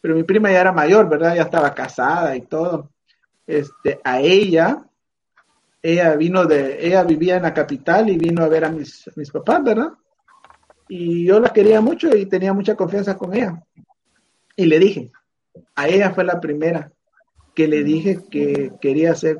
[0.00, 1.34] pero mi prima ya era mayor, ¿verdad?
[1.34, 2.90] Ya estaba casada y todo.
[3.46, 4.84] Este, a ella,
[5.82, 9.30] ella vino de, ella vivía en la capital y vino a ver a mis, mis
[9.30, 9.92] papás, ¿verdad?
[10.86, 13.62] Y yo la quería mucho y tenía mucha confianza con ella.
[14.54, 15.10] Y le dije,
[15.74, 16.92] a ella fue la primera
[17.54, 19.38] que le dije que quería ser,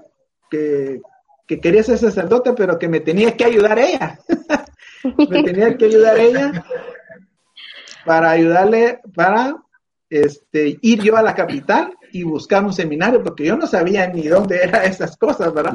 [0.50, 1.00] que,
[1.46, 4.18] quería ser sacerdote, pero que me tenía que ayudar ella.
[5.18, 6.64] me tenía que ayudar ella
[8.04, 9.56] para ayudarle, para
[10.08, 14.26] este, ir yo a la capital y buscar un seminario, porque yo no sabía ni
[14.26, 15.74] dónde eran esas cosas, ¿verdad?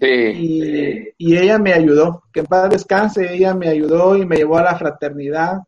[0.00, 4.58] Y, y, ella me ayudó, que en paz descanse, ella me ayudó y me llevó
[4.58, 5.62] a la fraternidad.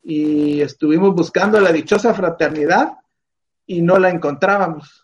[0.00, 2.92] Y estuvimos buscando la dichosa fraternidad
[3.66, 5.03] y no la encontrábamos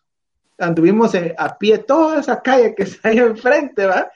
[0.60, 4.10] anduvimos a pie toda esa calle que está ahí enfrente, ¿va?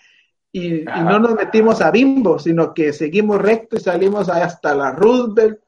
[0.52, 5.58] Y, no nos metimos a Bimbo, sino que seguimos recto y salimos hasta la Roosevelt,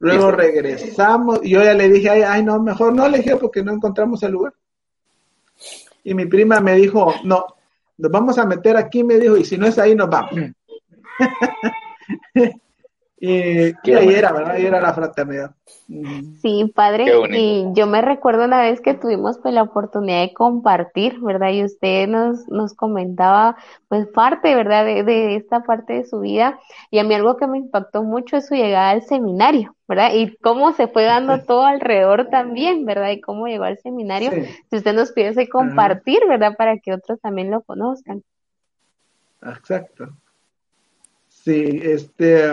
[0.00, 3.72] luego regresamos, y yo ya le dije, ay, no, mejor no le dije porque no
[3.72, 4.54] encontramos el lugar.
[6.02, 7.46] Y mi prima me dijo, no,
[7.98, 10.34] nos vamos a meter aquí, me dijo, y si no es ahí, nos vamos.
[13.24, 14.56] Y, ahí era, ¿verdad?
[14.56, 15.54] Ahí era la fraternidad.
[16.40, 17.06] Sí, padre.
[17.30, 21.50] Y yo me recuerdo una vez que tuvimos pues la oportunidad de compartir, ¿verdad?
[21.50, 23.56] Y usted nos, nos comentaba
[23.86, 24.84] pues parte, ¿verdad?
[24.84, 26.58] De, de esta parte de su vida.
[26.90, 30.14] Y a mí algo que me impactó mucho es su llegada al seminario, ¿verdad?
[30.14, 33.10] Y cómo se fue dando todo alrededor también, ¿verdad?
[33.10, 34.32] Y cómo llegó al seminario.
[34.68, 36.56] Si usted nos pudiese compartir, ¿verdad?
[36.56, 38.24] Para que otros también lo conozcan.
[39.42, 40.08] Exacto.
[41.28, 42.52] Sí, este,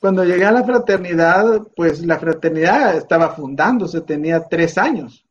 [0.00, 5.24] cuando llegué a la fraternidad, pues la fraternidad estaba fundándose, tenía tres años.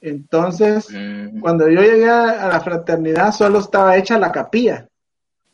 [0.00, 1.40] Entonces, mm.
[1.40, 4.88] cuando yo llegué a la fraternidad, solo estaba hecha la capilla.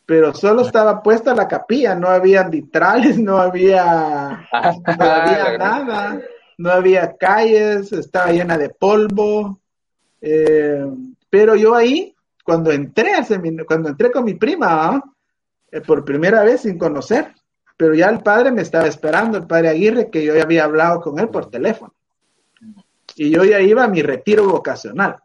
[0.07, 6.21] pero solo estaba puesta la capilla, no había vitrales, no había, no había nada,
[6.57, 9.61] no había calles, estaba llena de polvo.
[10.21, 10.87] Eh,
[11.29, 13.13] pero yo ahí, cuando entré
[13.67, 15.03] cuando entré con mi prima,
[15.71, 17.35] eh, por primera vez sin conocer,
[17.79, 21.01] pero ya el padre me estaba esperando, el padre Aguirre, que yo ya había hablado
[21.01, 21.95] con él por teléfono.
[23.15, 25.17] Y yo ya iba a mi retiro vocacional.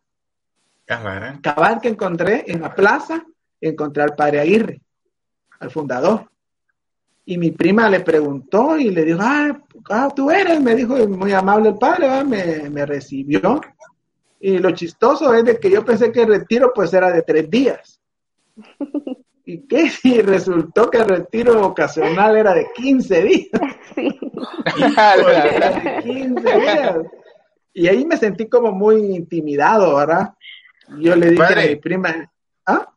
[0.85, 3.25] Cabal que encontré en la plaza,
[3.59, 4.81] encontré al padre Aguirre,
[5.59, 6.29] al fundador.
[7.25, 11.33] Y mi prima le preguntó y le dijo, ah, ah tú eres, me dijo muy
[11.33, 13.61] amable el padre, Me, me, recibió.
[14.39, 17.49] Y lo chistoso es de que yo pensé que el retiro pues era de tres
[17.49, 17.99] días.
[19.45, 19.91] ¿Y qué?
[20.03, 23.49] Y resultó que el retiro vocacional era de 15 días.
[23.95, 24.09] Sí.
[26.03, 26.97] 15 días.
[27.73, 30.33] Y ahí me sentí como muy intimidado, ¿verdad?
[30.99, 32.31] Yo le dije a mi prima,
[32.65, 32.87] ¿ah?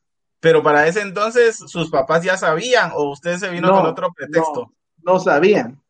[0.40, 4.72] Pero para ese entonces, ¿sus papás ya sabían o usted se vino con otro pretexto?
[5.02, 5.80] No, sabían,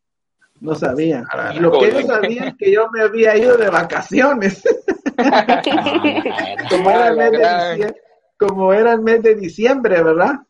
[0.61, 1.27] no sabían.
[1.55, 4.63] y lo que ellos sabían es que yo me había ido de vacaciones.
[6.71, 8.03] como, era el mes de diciembre,
[8.39, 10.41] como era el mes de diciembre, ¿verdad?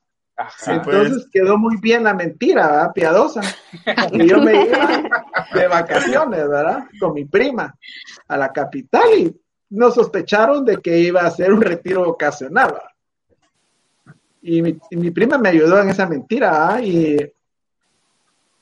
[0.66, 1.28] Entonces pues.
[1.32, 2.92] quedó muy bien la mentira, ¿verdad?
[2.94, 3.40] Piadosa.
[4.12, 5.02] Y yo me iba
[5.54, 6.84] de vacaciones, ¿verdad?
[7.00, 7.74] Con mi prima
[8.28, 9.36] a la capital y
[9.70, 12.74] no sospecharon de que iba a ser un retiro ocasional.
[14.42, 17.16] Y mi, prima me ayudó en esa mentira, y,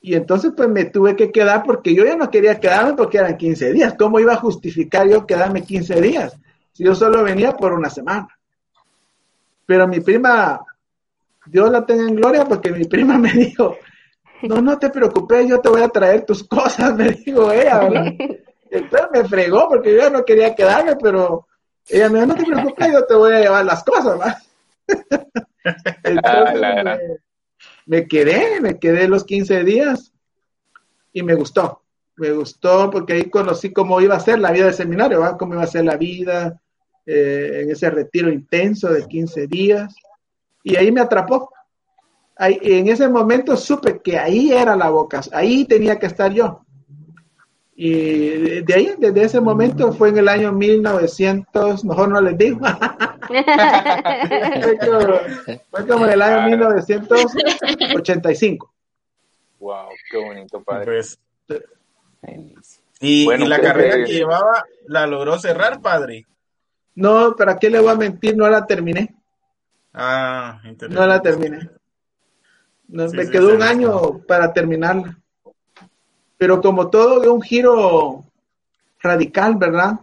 [0.00, 3.36] y entonces pues me tuve que quedar porque yo ya no quería quedarme porque eran
[3.36, 3.94] 15 días.
[3.98, 6.38] ¿Cómo iba a justificar yo quedarme 15 días
[6.72, 8.28] si yo solo venía por una semana?
[9.66, 10.64] Pero mi prima,
[11.46, 13.76] Dios la tenga en gloria porque mi prima me dijo,
[14.42, 18.06] no, no te preocupes, yo te voy a traer tus cosas, me dijo ella, ¿verdad?
[18.70, 21.46] Entonces me fregó porque yo ya no quería quedarme, pero
[21.88, 24.36] ella me dijo, no te preocupes, yo te voy a llevar las cosas, ¿verdad?
[26.04, 27.18] Entonces
[27.86, 30.12] me, quedé, me quedé los 15 días
[31.12, 31.80] y me gustó.
[32.16, 35.36] Me gustó porque ahí conocí cómo iba a ser la vida del seminario, ¿va?
[35.36, 36.60] cómo iba a ser la vida
[37.06, 39.94] eh, en ese retiro intenso de 15 días.
[40.62, 41.50] Y ahí me atrapó.
[42.36, 46.64] Ahí, en ese momento supe que ahí era la boca, ahí tenía que estar yo.
[47.76, 52.60] Y de ahí, desde ese momento, fue en el año 1900, mejor no les digo.
[55.70, 58.72] fue, como, en el año 1985.
[59.58, 60.86] Wow, qué bonito, padre.
[60.86, 61.18] Pues,
[63.00, 66.26] y, la carrera que llevaba, ¿la logró cerrar, padre?
[66.94, 68.36] No, ¿para qué le voy a mentir?
[68.36, 69.14] No la terminé.
[69.92, 71.70] Ah, No la terminé.
[72.88, 75.18] me quedó un año para terminarla
[76.44, 78.24] pero como todo de un giro
[79.00, 80.00] radical, ¿verdad?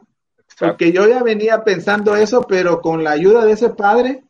[0.59, 4.23] Porque yo ya venía pensando eso, pero con la ayuda de ese padre,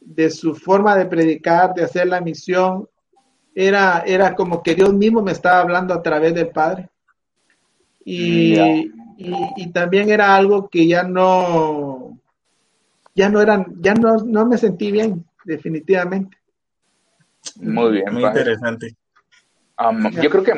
[0.00, 2.88] de su forma de predicar, de hacer la misión,
[3.54, 6.88] era, era como que Dios mismo me estaba hablando a través del Padre.
[8.04, 12.18] Y, y, también era algo que ya no,
[13.14, 16.38] ya no eran, ya no, no me sentí bien, definitivamente.
[17.56, 18.96] Muy bien, muy interesante
[20.20, 20.52] yo creo que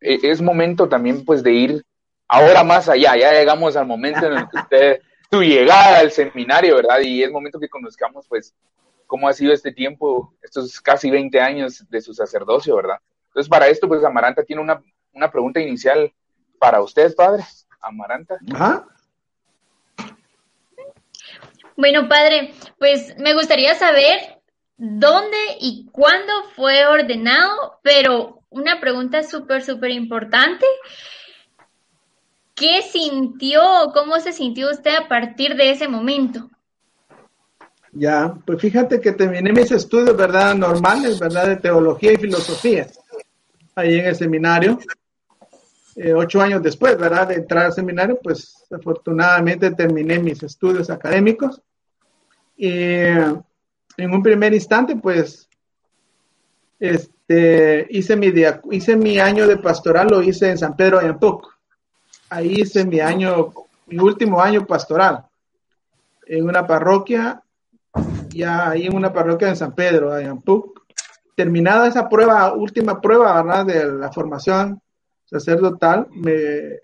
[0.00, 1.84] e, es momento también pues de ir
[2.26, 6.76] ahora más allá, ya llegamos al momento en el que usted, tu llegada al seminario,
[6.76, 7.00] ¿verdad?
[7.00, 8.54] Y es momento que conozcamos pues
[9.06, 12.98] cómo ha sido este tiempo, estos casi 20 años de su sacerdocio, ¿verdad?
[13.28, 16.12] Entonces para esto pues Amaranta tiene una, una pregunta inicial
[16.58, 17.44] para usted, padre.
[17.80, 18.38] Amaranta.
[18.52, 18.86] Ajá.
[21.76, 24.40] Bueno, padre, pues me gustaría saber
[24.76, 30.66] dónde y cuándo fue ordenado, pero una pregunta súper, súper importante.
[32.54, 36.50] ¿Qué sintió o cómo se sintió usted a partir de ese momento?
[37.92, 40.54] Ya, pues fíjate que terminé mis estudios, ¿verdad?
[40.54, 41.46] Normales, ¿verdad?
[41.46, 42.88] De teología y filosofía,
[43.74, 44.78] ahí en el seminario.
[46.00, 47.26] Eh, ocho años después, ¿verdad?
[47.26, 51.60] De entrar al seminario, pues afortunadamente terminé mis estudios académicos.
[52.56, 53.44] Y en
[53.98, 55.48] un primer instante, pues,
[56.78, 58.32] este, hice, mi
[58.70, 61.52] hice mi año de pastoral, lo hice en San Pedro de Ayampuc.
[62.30, 63.52] Ahí hice mi año,
[63.86, 65.26] mi último año pastoral,
[66.26, 67.42] en una parroquia,
[68.28, 70.80] ya ahí en una parroquia en San Pedro de Ayampuc.
[71.34, 73.66] Terminada esa prueba, última prueba, ¿verdad?
[73.66, 74.80] De la formación
[75.28, 76.78] sacerdotal, me,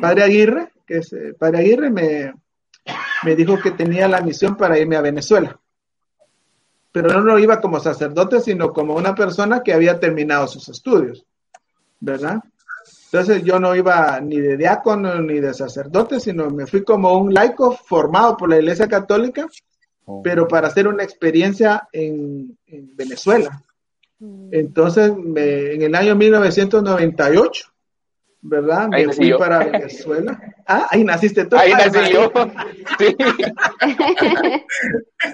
[0.00, 2.32] Padre Aguirre, que es eh, Padre Aguirre, me,
[3.24, 5.60] me dijo que tenía la misión para irme a Venezuela
[6.92, 11.24] pero no lo iba como sacerdote, sino como una persona que había terminado sus estudios,
[12.00, 12.42] ¿verdad?
[13.12, 17.32] Entonces yo no iba ni de diácono ni de sacerdote, sino me fui como un
[17.32, 19.46] laico formado por la Iglesia Católica
[20.04, 20.22] oh.
[20.22, 22.56] pero para hacer una experiencia en,
[22.94, 23.62] Venezuela.
[24.18, 24.48] Mm.
[24.52, 27.69] Entonces, en el año 1998,
[28.42, 28.88] ¿verdad?
[28.88, 30.40] Me fui para Venezuela.
[30.66, 31.56] Ah, ahí naciste tú.
[31.56, 32.32] Ahí nací yo.
[32.98, 33.16] Sí.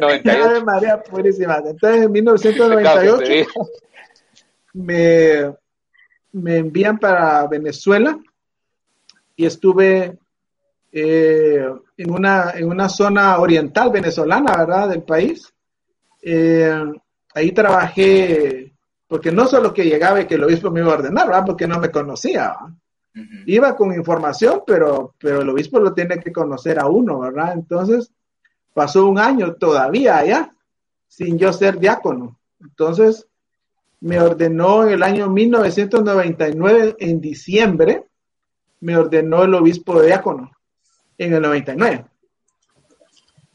[0.01, 0.65] 98.
[0.65, 1.63] María Purísima.
[1.65, 3.51] Entonces, en 1998
[4.75, 5.55] me,
[6.33, 8.19] me envían para Venezuela
[9.37, 10.19] y estuve
[10.93, 14.89] eh, en, una, en una zona oriental venezolana, ¿verdad?
[14.89, 15.53] Del país.
[16.23, 16.85] Eh,
[17.35, 18.73] ahí trabajé,
[19.07, 21.45] porque no solo que llegaba y que el obispo me iba a ordenar, ¿verdad?
[21.47, 22.55] Porque no me conocía.
[23.47, 27.55] Iba con información, pero, pero el obispo lo tiene que conocer a uno, ¿verdad?
[27.55, 28.13] Entonces,
[28.75, 30.51] pasó un año todavía allá,
[31.09, 32.39] sin yo ser diácono.
[32.61, 33.27] Entonces,
[34.01, 38.05] me ordenó en el año 1999, en diciembre,
[38.81, 40.51] me ordenó el obispo de diácono,
[41.17, 42.05] en el 99.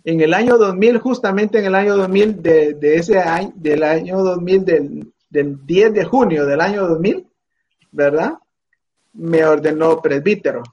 [0.03, 4.65] En el año 2000, justamente en el año 2000 de, ese año, del año 2000,
[4.65, 7.27] del, del 10 de junio del año 2000,
[7.91, 8.33] ¿verdad?
[9.13, 10.63] Me ordenó presbítero.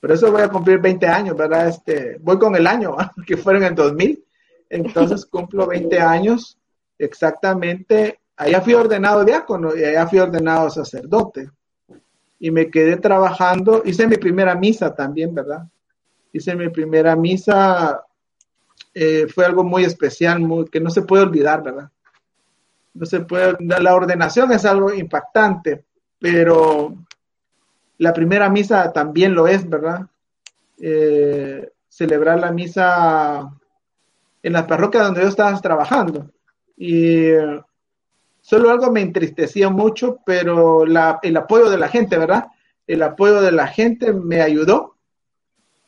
[0.00, 1.68] Por eso voy a cumplir 20 años, ¿verdad?
[1.68, 4.24] Este, voy con el año, que fueron en 2000.
[4.70, 6.58] Entonces cumplo 20 años
[6.98, 8.20] exactamente.
[8.36, 11.50] Allá fui ordenado diácono y allá fui ordenado sacerdote.
[12.38, 13.82] Y me quedé trabajando.
[13.84, 15.64] Hice mi primera misa también, ¿verdad?
[16.32, 18.02] Hice mi primera misa.
[18.94, 21.90] Eh, fue algo muy especial, muy, que no se puede olvidar, ¿verdad?
[22.94, 23.56] No se puede.
[23.60, 25.84] La ordenación es algo impactante,
[26.18, 26.96] pero
[28.00, 30.06] la primera misa también lo es, ¿verdad?
[30.80, 33.52] Eh, celebrar la misa
[34.42, 36.30] en la parroquia donde yo estaba trabajando.
[36.78, 37.60] Y eh,
[38.40, 42.46] solo algo me entristecía mucho, pero el apoyo de la gente, ¿verdad?
[42.86, 44.96] El apoyo de la gente me ayudó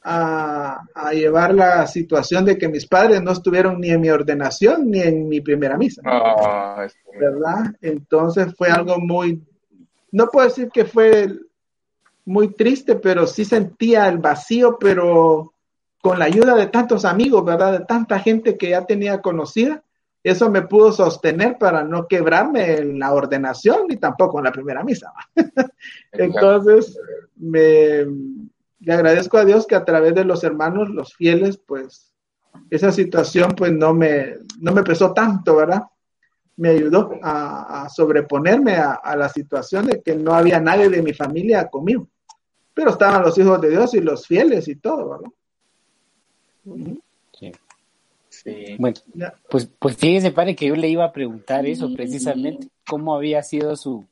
[0.03, 0.83] a,
[1.13, 5.29] llevar la situación de que mis padres no estuvieron ni en mi ordenación ni en
[5.29, 6.03] mi primera misa.
[6.05, 6.87] Ah,
[7.19, 7.75] ¿Verdad?
[7.81, 9.43] Entonces fue algo muy,
[10.11, 11.39] no puedo decir que fue
[12.25, 15.55] muy triste, pero sí sentía el vacío, pero
[16.01, 17.79] con la ayuda de tantos amigos, ¿verdad?
[17.79, 19.83] De tanta gente que ya tenía conocida,
[20.25, 24.85] eso me pudo sostener para no quebrarme en la ordenación ni tampoco en la primera
[24.85, 25.13] misa.
[26.13, 26.99] Entonces,
[27.37, 28.05] me,
[28.81, 32.13] le agradezco a Dios que a través de los hermanos, los fieles, pues
[32.71, 35.83] esa situación pues no me, no me pesó tanto, ¿verdad?
[36.57, 41.69] me ayudó a, sobreponerme a, la situación de que no había nadie de mi familia
[41.69, 42.09] conmigo.
[42.75, 45.31] Pero estaban los hijos de Dios y los fieles y todo, ¿verdad?
[47.39, 47.53] Sí.
[48.29, 48.77] sí.
[48.79, 48.97] Bueno,
[49.51, 53.77] pues, pues fíjese, padre, que yo le iba a preguntar eso precisamente, cómo había sido
[53.77, 54.07] su,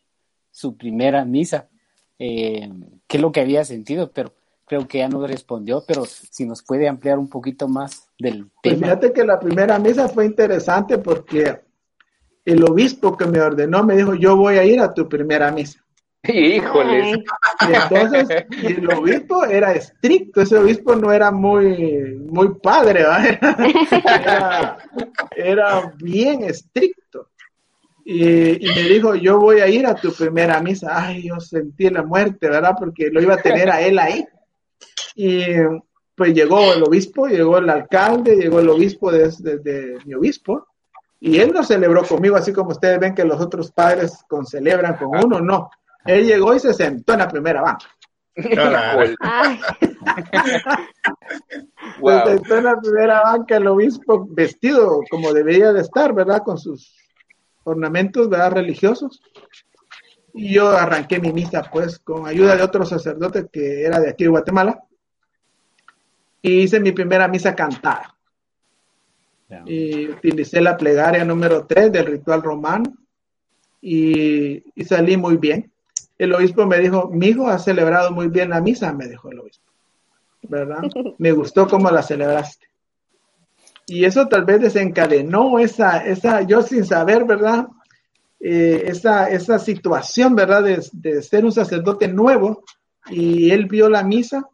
[0.51, 1.69] su primera misa,
[2.19, 2.71] eh,
[3.07, 4.33] qué es lo que había sentido, pero
[4.67, 8.75] creo que ya no respondió, pero si nos puede ampliar un poquito más del pues
[8.75, 8.87] tema.
[8.87, 11.61] Fíjate que la primera misa fue interesante porque
[12.45, 15.85] el obispo que me ordenó me dijo, yo voy a ir a tu primera misa.
[16.23, 17.19] Híjoles.
[17.69, 23.01] Y entonces, el obispo era estricto, ese obispo no era muy, muy padre,
[24.05, 24.79] era,
[25.35, 27.29] era, bien estricto.
[28.05, 30.89] Y, y, me dijo, yo voy a ir a tu primera misa.
[30.93, 32.75] Ay, yo sentí la muerte, ¿verdad?
[32.79, 34.27] Porque lo iba a tener a él ahí.
[35.15, 35.45] Y
[36.15, 40.67] pues llegó el obispo, llegó el alcalde, llegó el obispo de, de mi obispo.
[41.19, 44.97] Y él no celebró conmigo, así como ustedes ven que los otros padres con celebran
[44.97, 45.71] con uno, no.
[46.05, 47.87] Él llegó y se sentó en la primera banca.
[48.37, 48.49] se
[52.27, 56.43] sentó en la primera banca el obispo vestido como debería de estar, ¿verdad?
[56.45, 56.95] Con sus
[57.65, 58.53] ornamentos, ¿verdad?
[58.53, 59.23] Religiosos.
[60.33, 64.25] Y yo arranqué mi misa, pues, con ayuda de otro sacerdote que era de aquí
[64.25, 64.81] de Guatemala.
[66.41, 68.17] Y hice mi primera misa cantada
[69.67, 72.93] y utilicé la plegaria número 3 del ritual romano
[73.81, 75.71] y, salí muy bien.
[76.21, 79.41] El obispo me dijo, mi hijo ha celebrado muy bien la misa, me dijo el
[79.41, 79.65] obispo.
[80.43, 80.83] ¿Verdad?
[81.19, 82.67] Me gustó cómo la celebraste.
[83.87, 87.69] Y eso tal vez desencadenó esa, esa yo sin saber, ¿verdad?
[88.39, 90.63] Eh, esa, esa situación, ¿verdad?
[90.63, 92.65] De, de ser un sacerdote nuevo
[93.09, 94.47] y él vio la misa.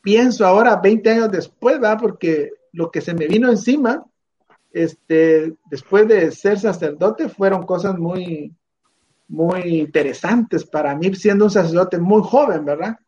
[0.00, 1.98] Pienso ahora, 20 años después, ¿verdad?
[2.00, 4.06] Porque lo que se me vino encima,
[4.72, 8.54] este, después de ser sacerdote, fueron cosas muy,
[9.28, 12.98] muy interesantes para mí, siendo un sacerdote muy joven, ¿verdad?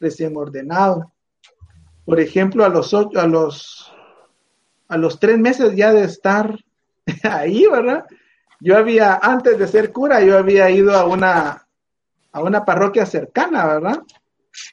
[0.00, 1.12] Recién ordenado.
[2.04, 3.92] Por ejemplo, a los ocho, a los,
[4.88, 6.56] a los tres meses ya de estar
[7.24, 8.04] ahí, ¿verdad?
[8.60, 11.66] Yo había, antes de ser cura, yo había ido a una,
[12.32, 14.02] a una parroquia cercana, ¿verdad?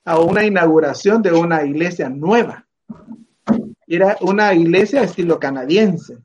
[0.05, 2.65] A una inauguración de una iglesia nueva.
[3.87, 6.17] Era una iglesia estilo canadiense.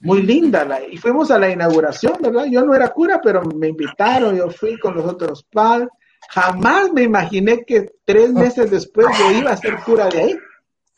[0.00, 0.64] Muy linda.
[0.64, 2.46] La, y fuimos a la inauguración, ¿verdad?
[2.50, 5.88] Yo no era cura, pero me invitaron, yo fui con los otros padres.
[6.30, 10.38] Jamás me imaginé que tres meses después yo iba a ser cura de ahí.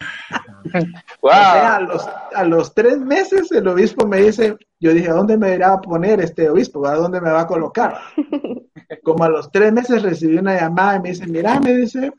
[1.21, 5.15] O sea, a los, a los tres meses el obispo me dice, yo dije, ¿a
[5.15, 6.85] dónde me irá a poner este obispo?
[6.87, 8.01] ¿A dónde me va a colocar?
[9.05, 12.13] Como a los tres meses recibí una llamada y me dice, mira, me dice,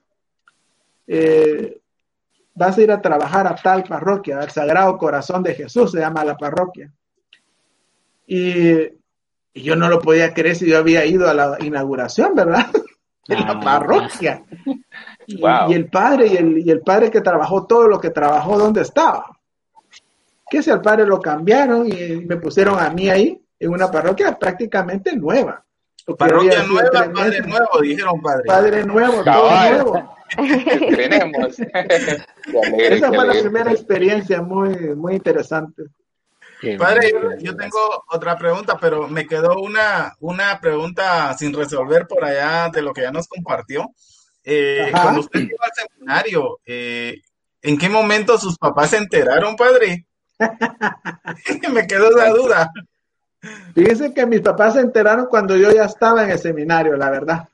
[1.08, 1.82] eh,
[2.56, 6.24] vas a ir a trabajar a tal parroquia, al Sagrado Corazón de Jesús se llama
[6.24, 6.92] la parroquia.
[8.28, 8.90] Y,
[9.56, 12.66] yo no lo podía creer si yo había ido a la inauguración, ¿verdad?
[13.28, 13.60] en la ah.
[13.60, 14.44] parroquia.
[15.28, 15.44] Y,
[15.74, 19.38] el padre, y el, y el padre que trabajó todo lo que trabajó, ¿dónde estaba?
[20.50, 24.38] Que si al padre lo cambiaron y me pusieron a mí ahí en una parroquia
[24.38, 25.64] prácticamente nueva.
[26.18, 28.44] Parroquia nueva, padre nuevo, dijeron padre.
[28.46, 30.16] Padre nuevo, todo nuevo.
[30.96, 31.60] Tenemos.
[32.78, 35.84] Esa fue la primera experiencia muy, muy interesante.
[36.78, 42.70] Padre, yo, tengo otra pregunta, pero me quedó una, una pregunta sin resolver por allá
[42.70, 43.92] de lo que ya nos compartió.
[44.44, 47.22] Eh, cuando usted llegó al seminario, eh,
[47.62, 50.06] ¿en qué momento sus papás se enteraron, padre?
[51.74, 52.72] me quedó la duda.
[53.74, 57.50] Fíjense que mis papás se enteraron cuando yo ya estaba en el seminario, la verdad.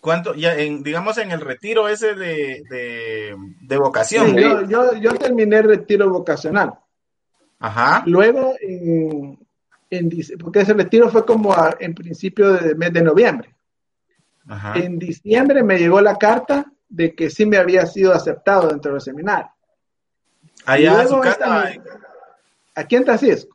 [0.00, 0.34] ¿Cuánto?
[0.34, 4.36] Ya en, digamos en el retiro ese de, de, vocación.
[4.36, 6.72] yo, yo, yo, terminé el retiro vocacional.
[7.60, 8.02] Ajá.
[8.06, 9.38] Luego, en,
[10.40, 13.54] porque ese retiro fue como en principio del mes de noviembre.
[14.48, 14.74] Ajá.
[14.74, 19.00] En diciembre me llegó la carta de que sí me había sido aceptado dentro del
[19.00, 19.52] seminario.
[20.64, 21.72] Allá a su casa.
[22.74, 23.51] aquí en Francisco.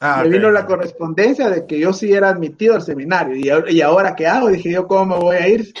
[0.00, 3.34] Ah, me vino la correspondencia de que yo sí era admitido al seminario.
[3.34, 4.48] Y, y, ahora qué hago?
[4.48, 5.72] Dije yo, ¿cómo me voy a ir?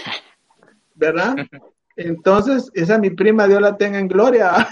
[0.94, 1.36] ¿Verdad?
[1.96, 4.68] Entonces, esa mi prima, Dios la tenga en gloria.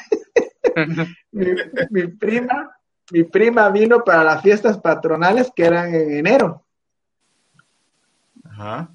[1.33, 2.71] mi, prima,
[3.11, 6.63] mi prima vino para las fiestas patronales que eran en enero.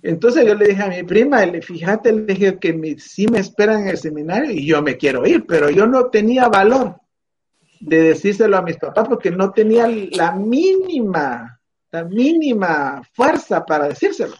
[0.02, 3.89] Entonces yo le dije a mi prima, fíjate, le dije que sí me esperan en
[3.89, 7.01] el seminario y yo me quiero ir, pero yo no tenía valor
[7.82, 11.59] de decírselo a mis papás porque no tenía la mínima,
[11.91, 14.36] la mínima fuerza para decírselo.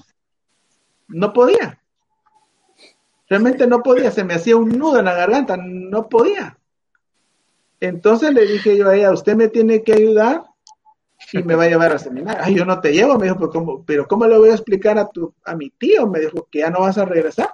[1.08, 1.80] No podía.
[3.28, 6.58] Realmente no podía, se me hacía un nudo en la garganta, no podía.
[7.80, 10.44] Entonces le dije yo a ella, usted me tiene que ayudar
[11.34, 12.42] y me va a llevar al seminario.
[12.44, 14.98] Ay, yo no te llevo, me dijo, pero ¿cómo, pero ¿cómo le voy a explicar
[15.00, 16.08] a, tu, a mi tío?
[16.08, 17.50] Me dijo que ya no vas a regresar.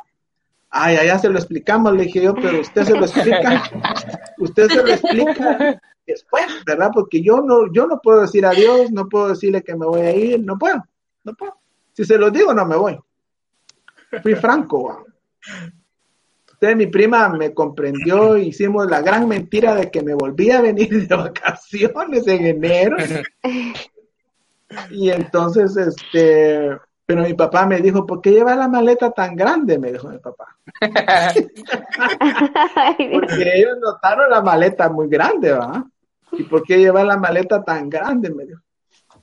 [0.69, 3.63] Ay, allá se lo explicamos, le dije yo, pero usted se lo explica,
[4.37, 6.91] usted se lo explica después, ¿verdad?
[6.93, 10.15] Porque yo no, yo no puedo decir adiós, no puedo decirle que me voy a
[10.15, 10.83] ir, no puedo,
[11.23, 11.57] no puedo.
[11.93, 12.99] Si se lo digo, no me voy.
[14.21, 15.05] Fui franco.
[16.53, 21.07] Entonces mi prima me comprendió, hicimos la gran mentira de que me volví a venir
[21.07, 22.97] de vacaciones en enero.
[24.91, 26.77] Y entonces, este,
[27.07, 29.79] pero mi papá me dijo, ¿por qué lleva la maleta tan grande?
[29.79, 30.57] Me dijo mi papá.
[32.97, 35.85] Porque ellos notaron la maleta muy grande, ¿va?
[36.33, 38.29] ¿Y por qué lleva la maleta tan grande?
[38.29, 38.59] Me dijo.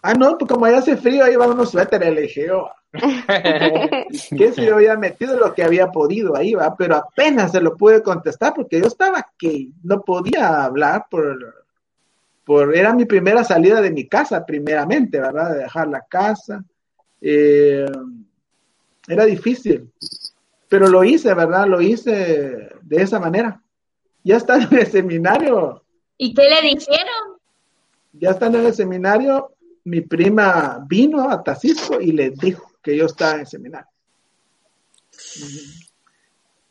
[0.00, 2.70] Ah, no, pues como ya hace frío, lleva unos suéteres, le dije yo.
[2.90, 7.76] que se yo había metido lo que había podido ahí, va, pero apenas se lo
[7.76, 11.66] pude contestar porque yo estaba que no podía hablar por,
[12.46, 15.52] por, era mi primera salida de mi casa, primeramente, ¿verdad?
[15.52, 16.64] De dejar la casa
[17.20, 17.86] eh,
[19.06, 19.90] era difícil,
[20.68, 21.66] pero lo hice, ¿verdad?
[21.66, 23.62] Lo hice de esa manera.
[24.22, 25.84] Ya estando en el seminario.
[26.16, 27.38] ¿Y qué le dijeron?
[28.12, 29.54] Ya estando en el seminario,
[29.84, 33.88] mi prima vino a Tacisco y le dijo que yo estaba en el seminario.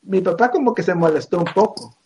[0.03, 1.97] Mi papá como que se molestó un poco.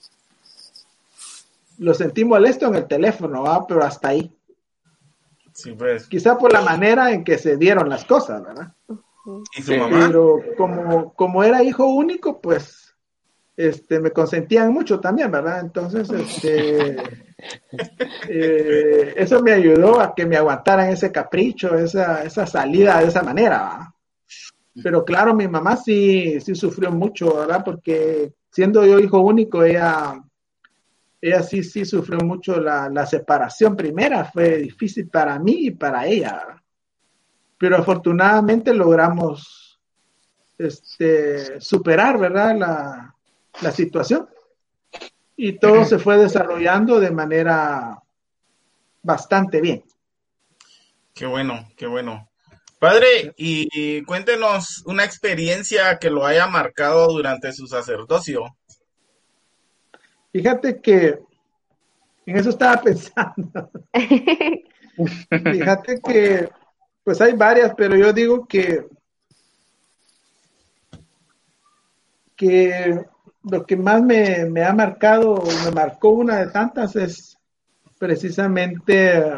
[1.80, 4.37] Lo sentí molesto en el teléfono, pero hasta ahí.
[5.78, 6.08] Pues.
[6.08, 8.74] Quizá por la manera en que se dieron las cosas, ¿verdad?
[9.58, 10.06] ¿Y su mamá?
[10.08, 12.96] Pero como, como era hijo único, pues
[13.56, 15.62] este, me consentían mucho también, ¿verdad?
[15.62, 16.96] Entonces, este,
[18.30, 23.24] eh, eso me ayudó a que me aguantaran ese capricho, esa, esa salida de esa
[23.24, 23.88] manera, ¿verdad?
[24.84, 27.64] Pero claro, mi mamá sí, sí sufrió mucho, ¿verdad?
[27.66, 30.22] Porque siendo yo hijo único, ella
[31.28, 36.62] ella sí, sí sufrió mucho la, separación primera, fue difícil para mí y para ella.
[37.58, 39.80] Pero afortunadamente logramos
[40.58, 42.58] este, superar, ¿verdad?
[42.58, 43.16] La,
[43.62, 44.28] la situación.
[45.36, 48.02] Y todo se fue desarrollando de manera
[49.04, 49.84] bastante bien.
[51.14, 52.30] Qué bueno, qué bueno.
[52.80, 58.56] Padre, y cuéntenos una experiencia que lo haya marcado durante su sacerdocio.
[60.32, 61.20] Fíjate que
[62.26, 63.72] en eso estaba pensando.
[65.30, 66.50] Fíjate que,
[67.04, 68.86] pues hay varias, pero yo digo que,
[72.36, 73.06] que
[73.44, 77.38] lo que más me, me ha marcado, me marcó una de tantas es
[77.98, 79.38] precisamente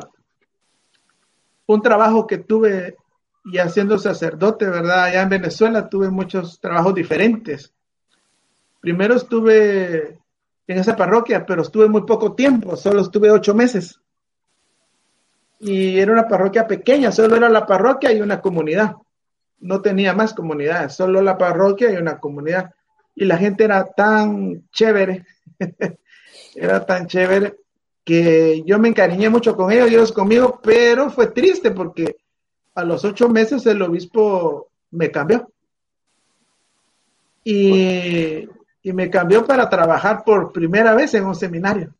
[1.67, 2.97] un trabajo que tuve
[3.45, 5.03] ya siendo sacerdote, ¿verdad?
[5.03, 7.73] Allá en Venezuela tuve muchos trabajos diferentes.
[8.81, 10.18] Primero estuve
[10.69, 13.99] en esa parroquia, pero estuve muy poco tiempo, solo estuve ocho meses.
[15.59, 18.95] Y era una parroquia pequeña, solo era la parroquia y una comunidad.
[19.61, 22.71] No tenía más comunidades, solo la parroquia y una comunidad.
[23.15, 25.25] Y la gente era tan chévere,
[26.55, 27.55] era tan chévere
[28.03, 32.17] que yo me encariñé mucho con ellos, ellos conmigo, pero fue triste porque
[32.75, 35.51] a los ocho meses el obispo me cambió.
[37.43, 38.47] Y
[38.81, 41.93] y me cambió para trabajar por primera vez en un seminario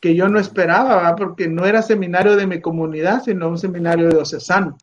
[0.00, 4.78] que yo no esperaba, porque no era seminario de mi comunidad, sino un seminario diocesano.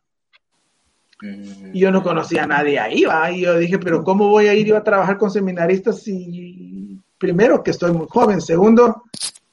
[1.73, 3.31] Y yo no conocía a nadie ahí, ¿va?
[3.31, 7.63] y yo dije, pero ¿cómo voy a ir yo a trabajar con seminaristas si, primero,
[7.63, 9.03] que estoy muy joven, segundo,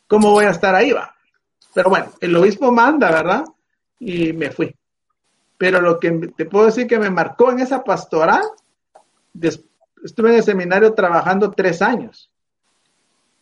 [0.07, 1.14] ¿cómo voy a estar ahí, va?
[1.72, 3.44] Pero bueno, el obispo manda, ¿verdad?
[3.98, 4.74] Y me fui.
[5.57, 8.42] Pero lo que te puedo decir que me marcó en esa pastoral,
[9.32, 9.73] después
[10.05, 12.30] estuve en el seminario trabajando tres años.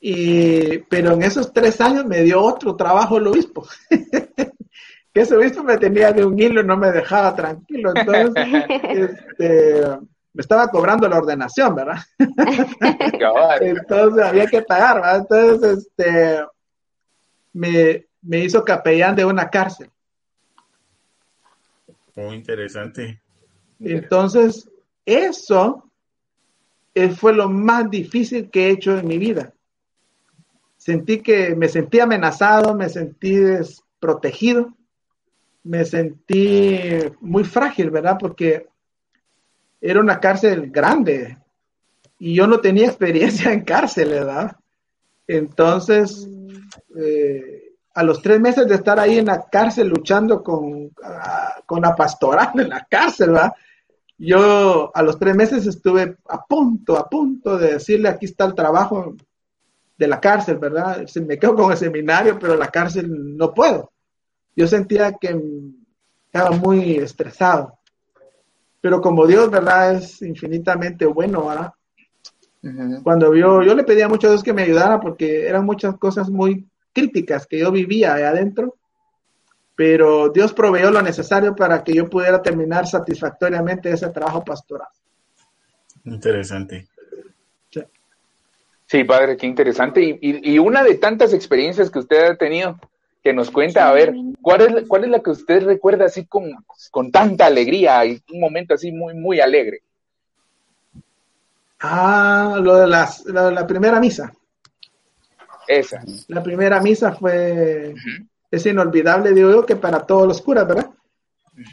[0.00, 3.66] Y, pero en esos tres años me dio otro trabajo el obispo.
[3.88, 7.92] que ese obispo me tenía de un hilo y no me dejaba tranquilo.
[7.94, 8.32] Entonces,
[9.38, 9.86] este,
[10.32, 11.98] me estaba cobrando la ordenación, ¿verdad?
[13.60, 15.18] Entonces había que pagar, ¿verdad?
[15.18, 16.44] Entonces, este,
[17.52, 19.90] me, me hizo capellán de una cárcel.
[22.14, 23.20] Muy interesante.
[23.80, 24.68] Entonces,
[25.04, 25.91] eso
[27.16, 29.52] fue lo más difícil que he hecho en mi vida.
[30.76, 34.74] Sentí que me sentí amenazado, me sentí desprotegido,
[35.62, 36.78] me sentí
[37.20, 38.16] muy frágil, ¿verdad?
[38.18, 38.66] Porque
[39.80, 41.38] era una cárcel grande
[42.18, 44.56] y yo no tenía experiencia en cárcel, ¿verdad?
[45.26, 46.28] Entonces,
[46.96, 51.82] eh, a los tres meses de estar ahí en la cárcel luchando con, ah, con
[51.82, 53.52] la pastoral en la cárcel, ¿verdad?
[54.24, 58.54] Yo a los tres meses estuve a punto, a punto de decirle, aquí está el
[58.54, 59.16] trabajo
[59.98, 61.04] de la cárcel, ¿verdad?
[61.26, 63.90] Me quedo con el seminario, pero la cárcel no puedo.
[64.54, 65.36] Yo sentía que
[66.26, 67.76] estaba muy estresado.
[68.80, 69.96] Pero como Dios, ¿verdad?
[69.96, 71.72] Es infinitamente bueno, ¿verdad?
[73.02, 76.30] Cuando vio, yo le pedía mucho a Dios que me ayudara porque eran muchas cosas
[76.30, 78.76] muy críticas que yo vivía ahí adentro
[79.84, 84.86] pero Dios proveyó lo necesario para que yo pudiera terminar satisfactoriamente ese trabajo pastoral.
[86.04, 86.86] Interesante.
[88.86, 90.20] Sí, padre, qué interesante.
[90.22, 92.78] Y, una de tantas experiencias que usted ha tenido,
[93.24, 96.52] que nos cuenta, a ver, ¿cuál es, cuál es la que usted recuerda así con,
[96.92, 99.82] con tanta alegría y un momento así muy, muy alegre?
[101.80, 104.32] Ah, lo de, las, la primera misa.
[105.66, 106.04] Esa.
[106.28, 107.94] La primera misa fue,
[108.52, 110.90] es inolvidable, digo yo, que para todos los curas, ¿verdad?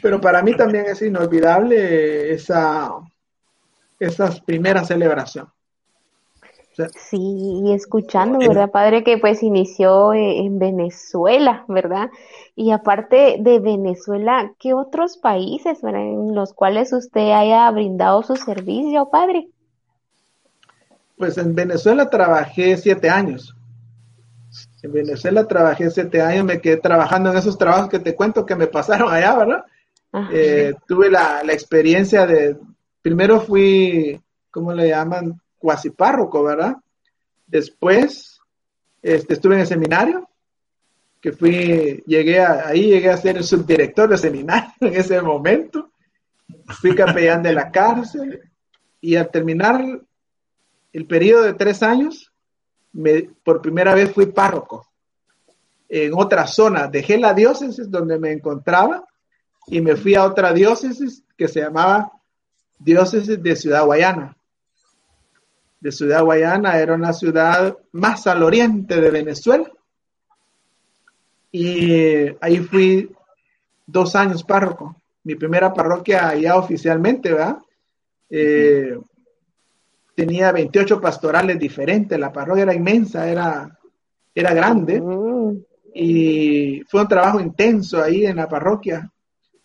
[0.02, 2.90] Pero para mí también es inolvidable esa,
[3.98, 5.46] esa primera celebración.
[6.94, 9.04] sí, escuchando, ¿verdad, padre?
[9.04, 12.10] Que pues inició eh, en Venezuela, ¿verdad?
[12.56, 16.00] Y aparte de Venezuela, ¿qué otros países ¿verdad?
[16.00, 19.48] en los cuales usted haya brindado su servicio, padre?
[21.18, 23.54] Pues en Venezuela trabajé siete años.
[24.82, 28.56] En Venezuela trabajé siete años, me quedé trabajando en esos trabajos que te cuento que
[28.56, 29.64] me pasaron allá, ¿verdad?
[30.32, 32.56] Eh, tuve la, experiencia de,
[33.00, 34.20] primero fui,
[34.50, 35.40] ¿cómo le llaman?
[35.58, 36.76] Cuasi párroco, ¿verdad?
[37.46, 38.40] Después
[39.02, 40.28] este, estuve en el seminario,
[41.20, 45.90] que fui, llegué a, ahí llegué a ser el subdirector del seminario en ese momento.
[46.80, 48.40] Fui capellán de la cárcel
[49.00, 49.82] y al terminar
[50.92, 52.29] el periodo de tres años,
[53.42, 54.86] por primera vez fui párroco
[55.88, 56.86] en otra zona.
[56.86, 59.04] Dejé la diócesis donde me encontraba
[59.66, 62.12] y me fui a otra diócesis que se llamaba
[62.78, 64.36] diócesis de Ciudad Guayana.
[65.80, 69.70] De Ciudad Guayana era una ciudad más al oriente de Venezuela.
[71.52, 73.10] Y ahí fui
[73.86, 74.96] dos años párroco.
[75.24, 77.58] Mi primera parroquia ya oficialmente, ¿verdad?
[78.28, 78.96] Eh,
[80.14, 83.78] tenía 28 pastorales diferentes, la parroquia era inmensa, era,
[84.34, 85.02] era grande
[85.94, 89.10] y fue un trabajo intenso ahí en la parroquia,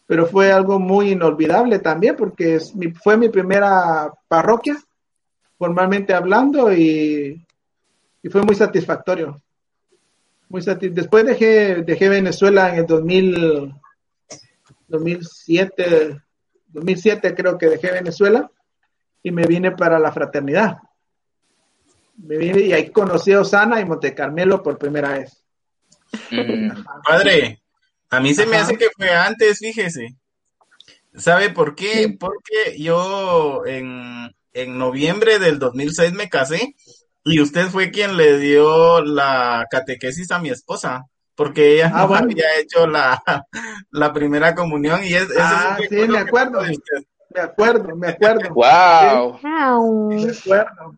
[0.05, 2.59] pero fue algo muy inolvidable también porque
[3.01, 4.77] fue mi primera parroquia,
[5.57, 7.45] formalmente hablando, y,
[8.21, 9.41] y fue muy satisfactorio.
[10.49, 13.73] Muy Después dejé, dejé Venezuela en el 2000,
[14.87, 16.21] 2007,
[16.67, 18.49] 2007 creo que dejé Venezuela
[19.26, 20.78] y me vine para la fraternidad.
[22.15, 25.43] Me vine y ahí conocí a Osana y Monte Carmelo por primera vez.
[26.30, 26.69] Mm,
[27.03, 27.63] padre,
[28.11, 30.15] a mí se me hace que fue antes, fíjese.
[31.15, 32.15] ¿Sabe por qué?
[32.19, 36.76] Porque yo en, en noviembre del 2006 me casé
[37.23, 42.15] y usted fue quien le dio la catequesis a mi esposa, porque ella ah, no
[42.15, 43.23] había hecho la,
[43.89, 46.61] la, primera comunión y es, ah, sí, me acuerdo.
[47.36, 48.53] Me acuerdo, me acuerdo.
[48.53, 50.09] Wow.
[50.09, 50.95] me acuerdo.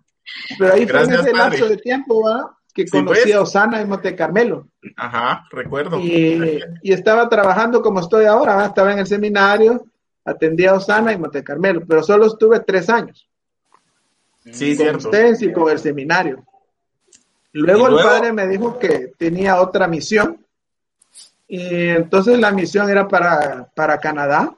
[0.59, 2.23] Pero ahí fue en ese lapso de tiempo,
[2.73, 3.35] que conocí pues.
[3.35, 4.67] a Osana en Monte Carmelo.
[4.95, 5.99] Ajá, recuerdo.
[5.99, 9.83] Y, y estaba trabajando como estoy ahora, estaba en el seminario,
[10.23, 13.27] atendía a Osana y Monte Carmelo, pero solo estuve tres años.
[14.51, 15.09] Sí, con cierto.
[15.09, 16.45] ustedes y con el seminario.
[17.53, 20.45] Luego, el padre me dijo que tenía otra misión.
[21.47, 24.53] Y entonces la misión era para, para Canadá.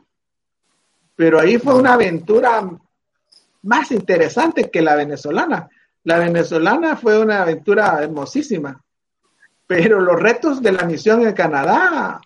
[1.20, 2.66] Pero ahí fue una aventura
[3.64, 5.68] más interesante que la venezolana.
[6.06, 8.82] La venezolana fue una aventura hermosísima.
[9.68, 12.22] Pero los retos de la misión en Canadá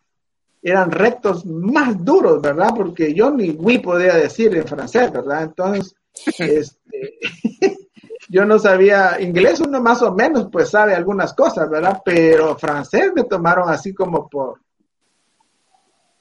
[0.62, 2.70] eran retos más duros, ¿verdad?
[2.76, 5.42] Porque yo ni oui podía decir en francés, ¿verdad?
[5.42, 5.96] Entonces,
[6.38, 7.18] este,
[8.30, 12.00] yo no sabía inglés, uno más o menos pues sabe algunas cosas, ¿verdad?
[12.06, 14.62] Pero francés me tomaron así como por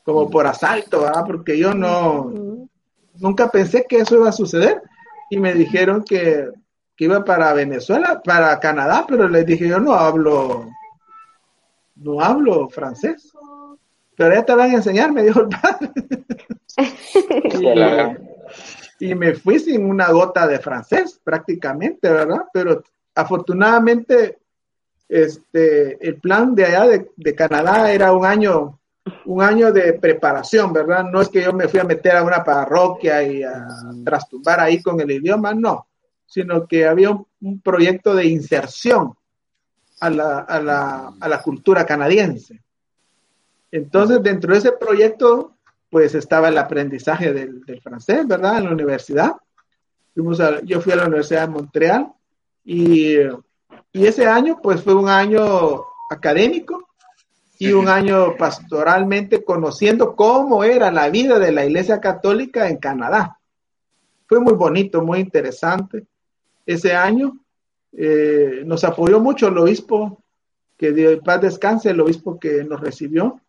[0.04, 1.24] como por asalto, ¿verdad?
[1.26, 2.51] Porque yo no
[3.22, 4.82] nunca pensé que eso iba a suceder
[5.30, 6.48] y me dijeron que,
[6.96, 10.68] que iba para Venezuela, para Canadá, pero les dije yo no hablo
[11.96, 13.32] no hablo francés.
[14.16, 15.90] Pero ya te van a enseñar, me dijo el padre.
[19.00, 22.44] y me fui sin una gota de francés prácticamente, ¿verdad?
[22.52, 22.82] Pero
[23.14, 24.38] afortunadamente
[25.08, 28.78] este, el plan de allá de, Canadá era un año,
[29.26, 31.04] un año de preparación, ¿verdad?
[31.04, 33.66] No es que yo me fui a meter a una parroquia y a
[34.04, 35.86] trastumbar ahí con el idioma, no,
[36.26, 39.14] sino que había un, proyecto de inserción
[40.00, 42.60] a la, a, la, a la cultura canadiense.
[43.70, 45.56] Entonces, dentro de ese proyecto
[45.92, 48.56] pues estaba el aprendizaje del, francés, ¿verdad?
[48.56, 49.32] En la universidad.
[50.14, 52.06] Fuimos yo fui a la Universidad de Montreal
[52.64, 53.16] y,
[53.92, 56.91] ese año pues fue un año académico
[57.68, 63.38] y un año pastoralmente conociendo cómo era la vida de la Iglesia Católica en Canadá.
[64.26, 66.04] Fue muy bonito, muy interesante.
[66.66, 67.38] Ese año
[67.92, 70.24] eh, nos apoyó mucho el obispo,
[70.76, 73.40] que de paz descanse, el obispo que nos recibió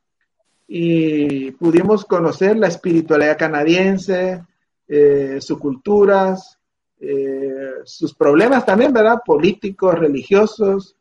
[0.67, 4.43] y pudimos conocer la espiritualidad canadiense,
[4.87, 6.59] eh, sus culturas,
[6.99, 9.21] eh, sus problemas también, ¿verdad?
[9.25, 10.95] Políticos, religiosos.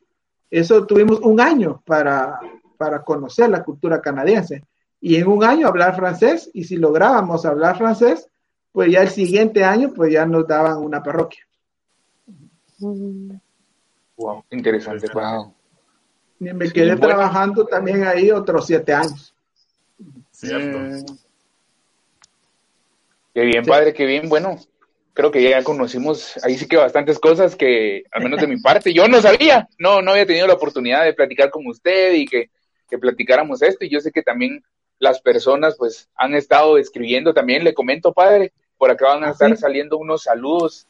[0.50, 2.40] Eso tuvimos un año para,
[2.82, 4.64] para conocer la cultura canadiense
[5.00, 8.28] y en un año hablar francés y si lográbamos hablar francés,
[8.72, 11.46] pues ya el siguiente año pues ya nos daban una parroquia.
[12.80, 15.06] Wow, interesante.
[15.14, 15.54] Wow.
[16.40, 19.32] Y me quedé trabajando también ahí otros siete años.
[20.42, 21.04] Mm.
[23.32, 24.28] Qué bien, padre, qué bien.
[24.28, 24.58] Bueno,
[25.14, 28.92] creo que ya conocimos ahí sí que bastantes cosas que, al menos de mi parte,
[28.92, 29.68] yo no sabía.
[29.78, 32.50] No, no había tenido la oportunidad de platicar con usted y que,
[32.92, 33.86] que platicáramos esto.
[33.86, 34.62] Y yo sé que también
[34.98, 37.64] las personas, pues, han estado escribiendo también.
[37.64, 40.86] Le comento, padre, por acá van a ¿Ah, estar saliendo unos saludos.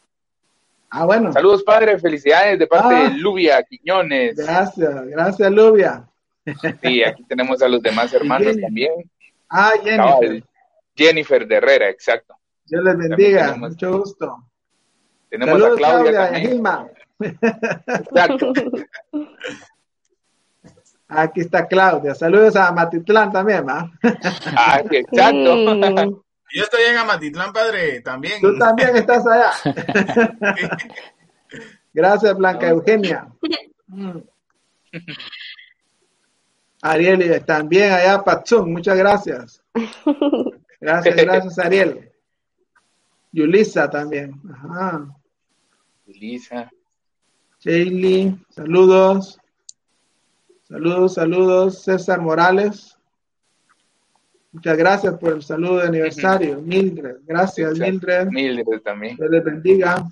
[0.91, 1.33] Ah, bueno.
[1.33, 1.97] Saludos, padre.
[2.01, 3.15] Felicidades de parte de ah.
[3.17, 4.35] Lubia Quiñones.
[4.37, 6.09] Gracias, gracias, Lubia.
[6.83, 9.09] Sí, aquí tenemos a los demás hermanos también.
[9.49, 10.45] Ah, Jennifer.
[10.97, 12.35] Jennifer de Herrera, exacto.
[12.65, 14.45] Dios les bendiga, mucho gusto.
[15.31, 16.91] Tenemos a Claudia, Claudia
[17.21, 18.53] Exacto.
[21.15, 22.15] Aquí está Claudia.
[22.15, 23.91] Saludos a Matitlán también, ¿va?
[24.57, 26.25] Ah, exacto.
[26.55, 28.41] Yo estoy en Amatitlán, padre, también.
[28.41, 29.53] Tú también estás allá.
[31.95, 33.29] Gracias, Blanca Eugenia.
[36.83, 39.63] Ariel, también allá, Patzún, muchas gracias.
[40.81, 42.11] Gracias, gracias, Ariel.
[43.31, 44.35] Yulisa también.
[44.53, 45.07] Ajá.
[46.07, 46.71] Yulisa.
[47.61, 49.39] Shaylee, saludos.
[50.73, 51.83] Saludos, saludos.
[51.83, 52.97] César Morales.
[54.53, 56.63] Muchas gracias por el saludo de aniversario.
[56.63, 58.29] Mildred, gracias, Mildred.
[58.29, 59.17] Mildred también.
[59.17, 60.11] Dios les bendiga.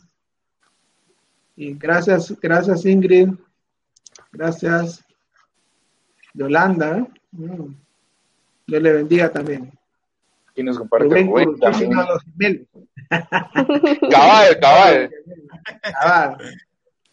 [1.56, 3.30] Y gracias, gracias, Ingrid.
[4.32, 5.02] Gracias.
[6.34, 7.06] Yolanda, ¿eh?
[7.32, 7.74] Mm.
[8.66, 9.72] Dios le bendiga también.
[10.54, 12.68] Y nos comparte Rubén, también.
[14.10, 15.10] cabal, cabal.
[15.98, 16.36] cabal.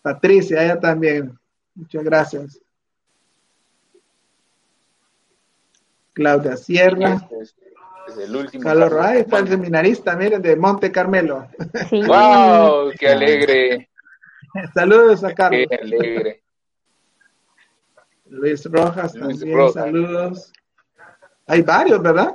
[0.02, 1.40] Patricia, ella también.
[1.76, 2.60] Muchas gracias.
[6.18, 7.14] Claudia Sierra.
[7.14, 7.56] Este es,
[8.08, 8.64] es el último.
[8.64, 8.92] Carlos.
[8.92, 11.48] Ray, está el seminarista, miren, de Monte Carmelo.
[11.92, 12.02] Sí.
[12.08, 12.92] ¡Wow!
[13.00, 13.90] ¡Qué alegre!
[14.74, 15.68] Saludos a Carlos.
[15.70, 16.44] ¡Qué alegre!
[18.26, 19.74] Luis Rojas Luis también, Rojas.
[19.74, 20.52] saludos.
[21.46, 22.34] Hay varios, ¿verdad?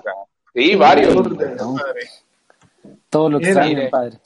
[0.55, 1.13] Sí, varios.
[1.13, 1.77] No,
[3.11, 4.19] todo lo que saben, padre.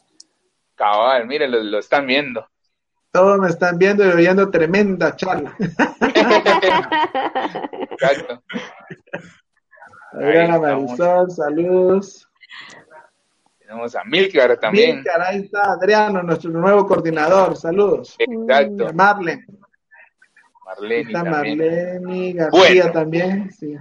[0.74, 2.46] Cabal, miren, lo, lo están viendo.
[3.11, 5.57] Todos me están viendo y oyendo tremenda charla.
[7.90, 8.42] Exacto.
[10.16, 10.58] Adriana.
[10.58, 12.28] Marisol, saludos.
[13.58, 14.96] Tenemos a Milcar también.
[14.96, 17.56] Milcar, ahí está Adriano, nuestro nuevo coordinador.
[17.56, 18.14] Saludos.
[18.18, 18.92] Exacto.
[18.94, 19.44] Marlen.
[20.64, 21.58] Marlene Está también.
[21.58, 22.92] Marlene, García Bueno.
[22.92, 23.50] también.
[23.52, 23.76] Sí.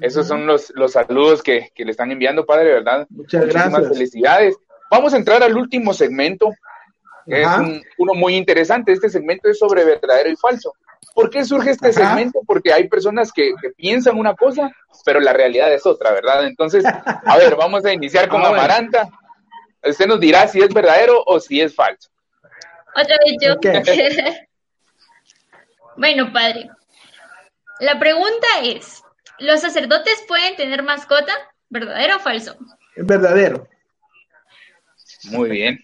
[0.00, 3.06] Esos son los, los saludos que, que le están enviando, padre, ¿verdad?
[3.10, 3.92] Muchas Muchísimas gracias.
[3.92, 4.56] felicidades.
[4.90, 6.50] Vamos a entrar al último segmento,
[7.26, 7.54] que Ajá.
[7.54, 8.92] es un- uno muy interesante.
[8.92, 10.74] Este segmento es sobre verdadero y falso.
[11.14, 12.08] ¿Por qué surge este Ajá.
[12.08, 12.40] segmento?
[12.46, 14.70] Porque hay personas que, que piensan una cosa,
[15.04, 16.46] pero la realidad es otra, ¿verdad?
[16.46, 18.48] Entonces, a ver, vamos a iniciar con Ah.
[18.48, 19.08] Amaranta.
[19.84, 22.08] Usted nos dirá si es verdadero o si es falso.
[22.94, 23.56] Otra vez yo.
[25.96, 26.70] Bueno, padre.
[27.80, 29.02] La pregunta es,
[29.38, 31.32] ¿los sacerdotes pueden tener mascota?
[31.68, 32.56] ¿Verdadero o falso?
[32.96, 33.68] Es verdadero.
[35.24, 35.78] Muy bien.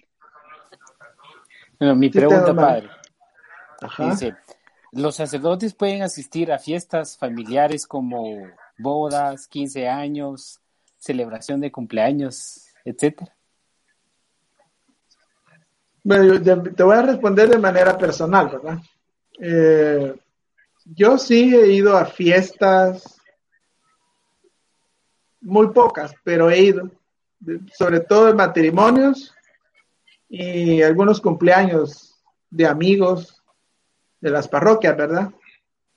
[1.78, 2.90] Bueno, mi pregunta, padre.
[3.80, 4.10] Ajá.
[4.10, 4.34] Dice,
[4.92, 8.48] ¿los sacerdotes pueden asistir a fiestas familiares como
[8.78, 10.60] bodas, 15 años,
[10.98, 13.34] celebración de cumpleaños, etcétera?
[16.02, 18.78] Bueno, te- voy a responder de manera personal, ¿verdad?
[19.40, 20.14] Eh,
[20.86, 23.20] yo sí he ido a fiestas,
[25.40, 26.90] muy pocas, pero he ido,
[27.72, 29.34] sobre todo en matrimonios
[30.28, 32.20] y algunos cumpleaños
[32.50, 33.42] de amigos
[34.20, 35.30] de las parroquias, ¿verdad?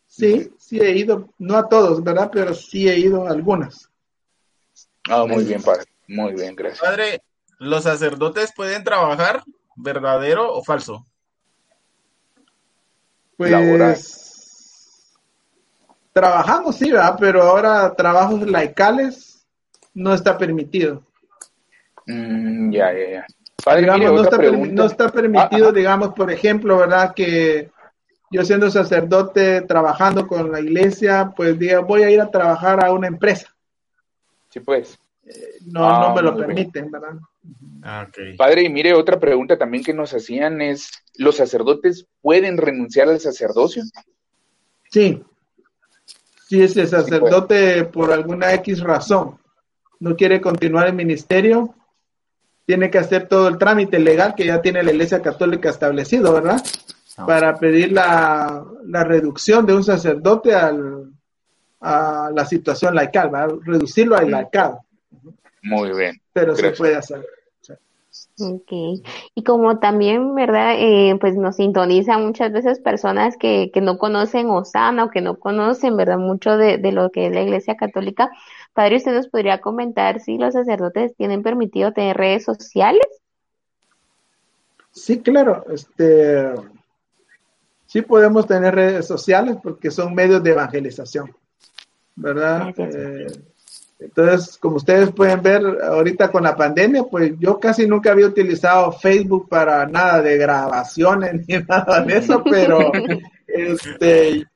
[0.05, 2.29] Sí, sí he ido, no a todos, ¿verdad?
[2.31, 3.89] Pero sí he ido a algunas.
[5.09, 5.85] Ah, muy bien, padre.
[6.07, 6.81] Muy bien, gracias.
[6.81, 7.21] Padre,
[7.59, 9.43] ¿los sacerdotes pueden trabajar?
[9.75, 11.05] ¿Verdadero o falso?
[13.37, 13.93] Laboral.
[13.93, 15.17] Pues
[16.13, 17.15] trabajamos, sí, ¿verdad?
[17.19, 19.47] Pero ahora trabajos laicales
[19.93, 21.03] no está permitido.
[22.05, 23.25] Mm, ya, ya, ya.
[23.63, 24.37] Padre, digamos, mire, no, está
[24.73, 25.77] no está permitido, Ah, ajá.
[25.77, 27.13] digamos, por ejemplo, ¿verdad?
[27.15, 27.69] Que
[28.31, 32.91] yo siendo sacerdote trabajando con la iglesia, pues diga, voy a ir a trabajar a
[32.91, 33.53] una empresa.
[34.49, 34.97] Sí, pues.
[35.65, 36.47] No, Ah, no me lo bien.
[36.47, 37.13] permiten, ¿verdad?
[37.83, 38.07] Ah.
[38.37, 43.19] Padre, y mire, otra pregunta también que nos hacían es, ¿los sacerdotes pueden renunciar al
[43.19, 43.83] sacerdocio?
[44.91, 45.23] Sí.
[46.47, 49.37] Si ese sacerdote por alguna X razón
[49.99, 51.73] no quiere continuar el ministerio,
[52.71, 56.63] tiene que hacer todo el trámite legal que ya tiene la Iglesia Católica establecido, ¿verdad?
[57.17, 57.25] No.
[57.25, 61.11] Para pedir la, la reducción de un sacerdote al,
[61.81, 63.55] a la situación laical, ¿verdad?
[63.65, 64.79] Reducirlo al laicado,
[65.63, 66.21] Muy bien.
[66.31, 67.27] pero se puede hacer.
[68.39, 68.71] Ok.
[69.35, 70.75] Y como también, ¿verdad?
[70.77, 75.35] Eh, pues nos sintonizan muchas veces personas que, que no conocen Osana o que no
[75.39, 76.19] conocen, ¿verdad?
[76.19, 78.31] Mucho de, de lo que es la Iglesia Católica.
[78.73, 83.05] Padre, ¿usted nos podría comentar si los sacerdotes tienen permitido tener redes sociales?
[84.91, 85.65] Sí, claro.
[85.69, 86.53] Este,
[87.85, 91.35] sí podemos tener redes sociales porque son medios de evangelización,
[92.15, 92.73] ¿verdad?
[92.75, 92.95] Gracias.
[92.95, 93.27] Eh,
[94.01, 98.91] entonces, como ustedes pueden ver ahorita con la pandemia, pues yo casi nunca había utilizado
[98.91, 102.91] Facebook para nada de grabaciones ni nada de eso, pero
[103.47, 104.47] este,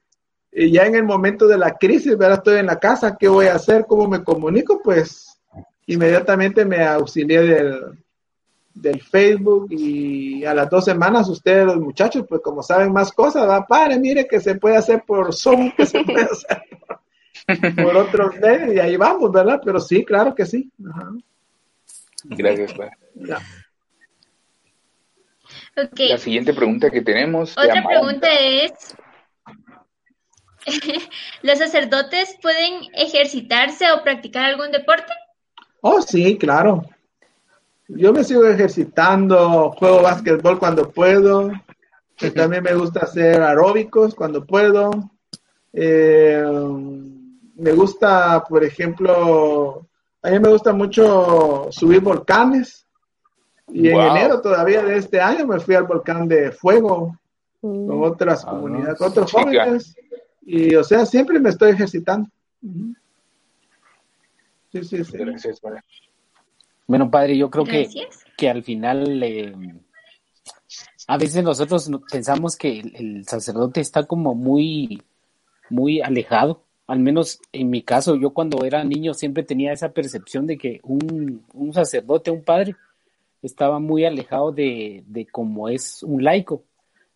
[0.55, 2.37] ya en el momento de la crisis, ¿verdad?
[2.37, 3.85] Estoy en la casa, ¿qué voy a hacer?
[3.87, 4.81] ¿Cómo me comunico?
[4.81, 5.37] Pues
[5.85, 8.03] inmediatamente me auxilié del,
[8.73, 13.47] del Facebook y a las dos semanas ustedes los muchachos, pues como saben más cosas,
[13.47, 16.61] va, padre, mire que se puede hacer por Zoom, que se puede hacer
[17.75, 19.61] por, por otros medios y ahí vamos, ¿verdad?
[19.63, 20.71] Pero sí, claro que sí.
[20.89, 21.11] Ajá.
[22.25, 22.91] Gracias, padre.
[23.15, 23.39] Ya.
[25.75, 27.57] La siguiente pregunta que tenemos.
[27.57, 28.95] Otra pregunta es,
[31.43, 35.11] ¿los sacerdotes pueden ejercitarse o practicar algún deporte?
[35.81, 36.83] Oh, sí, claro.
[37.87, 41.51] Yo me sigo ejercitando, juego básquetbol cuando puedo.
[42.33, 44.89] También me gusta hacer aeróbicos cuando puedo.
[45.73, 46.43] Eh,
[47.57, 49.85] me gusta, por ejemplo,
[50.23, 52.85] a mí me gusta mucho subir volcanes.
[53.71, 57.17] Y en enero todavía de este año me fui al volcán de Fuego
[57.61, 57.87] Mm.
[57.87, 59.41] con otras Ah, comunidades, con otros chica.
[59.41, 59.95] jóvenes.
[60.45, 62.29] Y, o sea, siempre me estoy ejercitando.
[64.71, 65.17] Sí, sí, sí.
[65.17, 65.81] Gracias, padre.
[66.87, 68.25] Bueno, padre, yo creo que, Gracias.
[68.37, 69.55] que al final eh,
[71.07, 75.01] a veces nosotros pensamos que el, sacerdote está como muy,
[75.69, 76.61] muy alejado.
[76.85, 80.79] Al menos en mi caso, yo cuando era niño siempre tenía esa percepción de que
[80.83, 82.75] un, un sacerdote, un padre,
[83.41, 86.63] estaba muy alejado de, de cómo es un laico.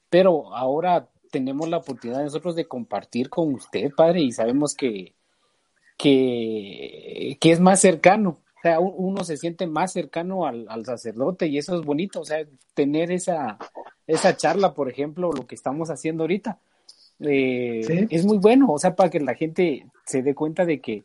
[0.10, 5.14] Pero ahora tenemos la oportunidad nosotros de compartir con usted, padre, y sabemos que,
[5.98, 8.40] que, que es más cercano.
[8.58, 12.20] O sea, uno se siente más cercano al, sacerdote y eso es bonito.
[12.20, 13.58] O sea, tener esa,
[14.06, 16.60] esa charla, por ejemplo, lo que estamos haciendo ahorita,
[17.22, 18.72] eh, es muy bueno.
[18.72, 21.04] O sea, para que la gente se dé cuenta de que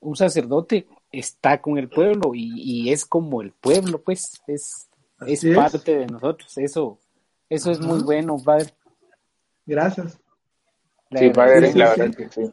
[0.00, 4.88] un sacerdote está con el pueblo y, es como el pueblo, pues, es,
[5.26, 6.56] es parte de nosotros.
[6.56, 6.98] Eso,
[7.50, 8.72] eso es muy bueno, padre.
[9.66, 10.18] Gracias.
[11.12, 12.52] sí, padre, la verdad que sí.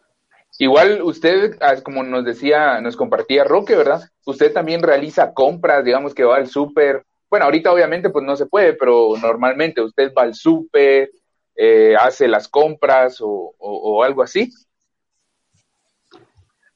[0.60, 4.02] Igual usted, ah, como nos decía, nos compartía Roque, ¿verdad?
[4.26, 7.06] Usted también realiza compras, digamos que va al súper.
[7.30, 11.10] Bueno, ahorita obviamente pues no se puede, pero normalmente usted va al súper,
[11.56, 14.52] eh, hace las compras o, algo así.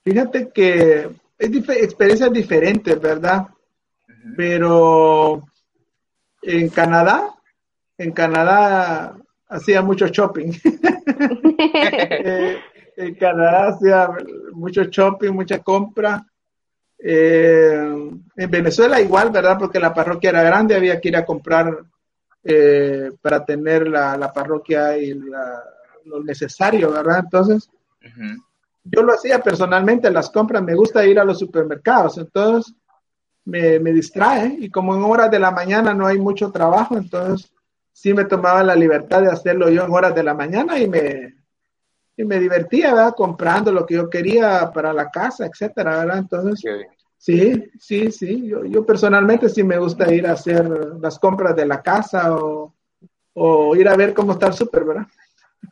[0.03, 3.47] Fíjate que es experiencias diferentes, ¿verdad?
[4.35, 5.43] Pero
[6.41, 7.35] en Canadá,
[7.97, 9.15] en Canadá
[9.50, 10.52] hacía mucho shopping.
[12.20, 12.60] Eh,
[12.95, 14.10] en Canadá hacía
[14.54, 16.26] mucho shopping, mucha compra.
[17.00, 19.58] Eh, en Venezuela igual, ¿verdad?
[19.58, 21.76] Porque la parroquia era grande, había que ir a comprar
[22.43, 25.14] eh, para tener la, parroquia y
[26.06, 27.22] lo necesario, ¿verdad?
[27.24, 27.70] Entonces,
[28.84, 32.74] yo lo hacía personalmente, las compras, me gusta ir a los supermercados, entonces
[33.45, 37.52] me, me distrae y como en horas de la mañana no hay mucho trabajo, entonces
[37.98, 41.34] sí me tomaba la libertad de hacerlo yo en horas de la mañana y me,
[42.16, 43.16] y me divertía, ¿verdad?
[43.18, 46.20] Comprando lo que yo quería para la casa, etcétera, ¿verdad?
[46.20, 46.64] Entonces,
[47.18, 48.48] sí, sí, sí.
[48.50, 50.70] Yo, yo, personalmente sí me gusta ir a hacer
[51.02, 52.76] las compras de la casa o,
[53.34, 55.08] o ir a ver cómo está el súper, ¿verdad?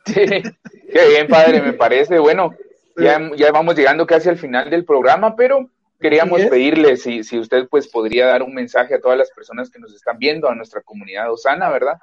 [0.04, 2.18] Sí, qué bien, padre, me parece.
[2.18, 2.56] Bueno,
[2.96, 5.70] ya, ya vamos llegando casi al final del programa, pero
[6.00, 9.78] queríamos pedirle si, si usted pues podría dar un mensaje a todas las personas que
[9.78, 12.00] nos están viendo, a nuestra comunidad osana, ¿verdad?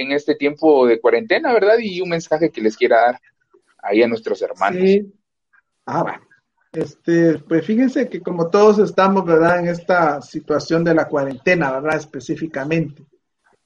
[0.00, 1.78] En este tiempo de cuarentena, ¿verdad?
[1.80, 3.20] Y un mensaje que les quiera dar
[3.82, 4.80] ahí a nuestros hermanos.
[4.80, 5.12] Sí.
[5.86, 6.28] Ah, bueno.
[6.72, 9.58] Este, pues fíjense que como todos estamos, ¿verdad?
[9.58, 11.96] En esta situación de la cuarentena, ¿verdad?
[11.96, 13.04] Específicamente.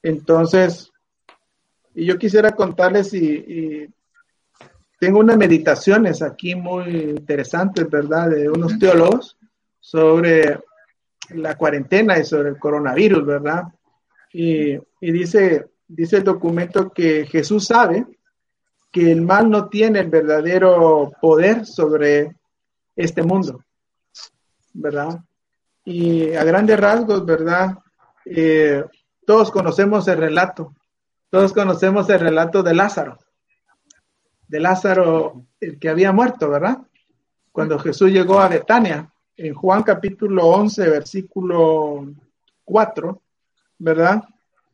[0.01, 0.91] Entonces,
[1.93, 3.87] y yo quisiera contarles y,
[4.99, 8.29] tengo unas meditaciones aquí muy interesantes, ¿verdad?
[8.29, 9.37] De unos teólogos
[9.77, 10.59] sobre
[11.31, 13.63] la cuarentena y sobre el coronavirus, ¿verdad?
[14.31, 18.05] Y, y dice, dice el documento que Jesús sabe
[18.91, 22.35] que el mal no tiene el verdadero poder sobre
[22.95, 23.63] este mundo,
[24.73, 25.19] ¿verdad?
[25.83, 27.77] Y a grandes rasgos, ¿verdad?
[28.25, 28.83] Eh,
[29.25, 30.75] todos conocemos el relato,
[31.29, 33.17] todos conocemos el relato de Lázaro,
[34.47, 36.77] de Lázaro, el que había muerto, ¿verdad?
[37.51, 42.13] Cuando Jesús llegó a Betania, en Juan capítulo 11, versículo
[42.63, 43.21] 4,
[43.79, 44.23] ¿verdad?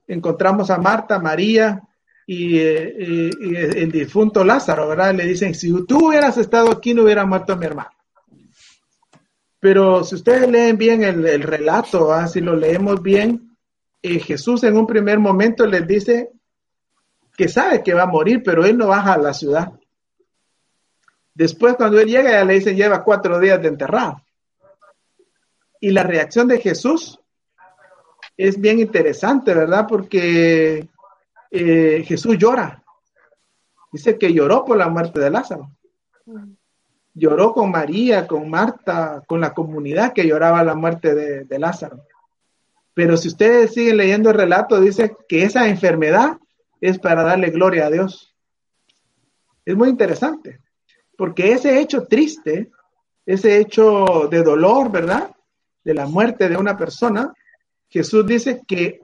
[0.09, 1.83] Encontramos a Marta, María
[2.25, 5.13] y, el difunto Lázaro, ¿verdad?
[5.13, 7.91] Le dicen, si tú hubieras estado aquí no hubiera muerto mi hermano.
[9.59, 13.55] Pero si ustedes leen bien el, relato, si lo leemos bien,
[14.01, 16.31] eh, Jesús en un primer momento les dice
[17.37, 19.73] que sabe que va a morir, pero él no baja a la ciudad.
[21.35, 24.23] Después cuando él llega ya le dicen lleva cuatro días de enterrado.
[25.79, 27.19] Y la reacción de Jesús
[28.39, 29.85] es bien interesante, ¿verdad?
[29.85, 30.87] Porque
[31.51, 32.81] eh, Jesús llora.
[33.91, 35.69] Dice que lloró por la muerte de Lázaro.
[37.13, 42.05] Lloró con María, con Marta, con la comunidad que lloraba la muerte de, Lázaro.
[42.93, 46.37] Pero si ustedes siguen leyendo el relato, dice que esa enfermedad
[46.79, 48.33] es para darle gloria a Dios.
[49.65, 50.61] Es muy interesante,
[51.17, 52.71] porque ese hecho triste,
[53.25, 55.29] ese hecho de dolor, ¿verdad?
[55.83, 57.33] De la muerte de una persona,
[57.89, 59.01] Jesús dice que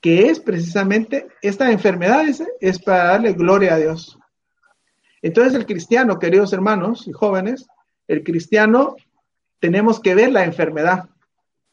[0.00, 2.24] que es precisamente esta enfermedad
[2.60, 4.18] es, para darle gloria a Dios.
[5.22, 7.66] Entonces el cristiano, queridos hermanos y jóvenes,
[8.08, 8.96] el cristiano
[9.58, 11.10] tenemos que ver la enfermedad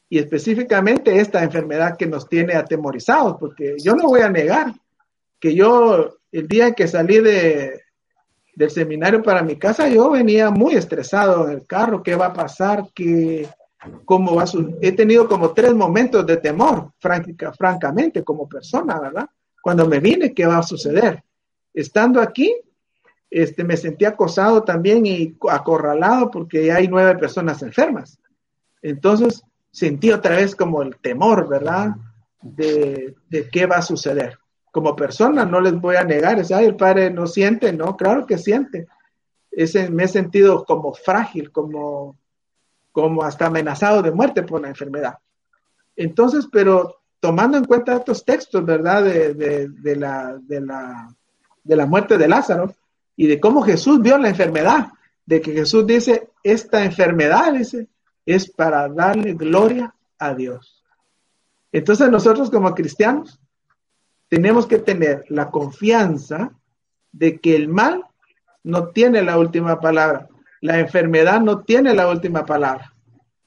[0.09, 4.73] y específicamente esta enfermedad que nos tiene atemorizados, porque yo no voy a negar
[5.39, 7.81] que yo el día que salí de,
[8.55, 12.33] del seminario para mi casa, yo venía muy estresado en el carro, qué va a
[12.33, 13.47] pasar, qué,
[14.05, 14.77] cómo va su...
[14.81, 16.91] He tenido como tres momentos de temor,
[17.57, 19.29] francamente, como persona, ¿verdad?
[19.61, 21.23] Cuando me vine, ¿qué va a suceder?
[21.73, 22.55] Estando aquí,
[23.29, 28.19] este, me sentí acosado también y acorralado porque hay nueve personas enfermas.
[28.81, 31.95] Entonces, sentí otra vez como el temor, ¿verdad?
[32.41, 34.37] De, de qué va a suceder.
[34.77, 38.27] como persona, no les voy a negar, es, ay, el padre no siente, no, claro
[38.27, 38.87] que siente.
[39.49, 42.15] Ese, me he sentido como frágil, como,
[42.97, 45.19] como hasta amenazado de muerte por la enfermedad.
[45.95, 49.03] Entonces, pero tomando en cuenta estos textos, ¿verdad?
[49.03, 51.07] De, de, la, de, la,
[51.63, 52.73] de la muerte de Lázaro
[53.15, 54.87] y de cómo Jesús vio la enfermedad,
[55.27, 57.87] de que Jesús dice, esta enfermedad, dice,
[58.25, 60.83] es para darle gloria a Dios.
[61.71, 63.39] Entonces nosotros como cristianos
[64.27, 66.49] tenemos que tener la confianza
[67.11, 68.05] de que el mal
[68.63, 70.27] no tiene la última palabra,
[70.61, 72.93] la enfermedad no tiene la última palabra,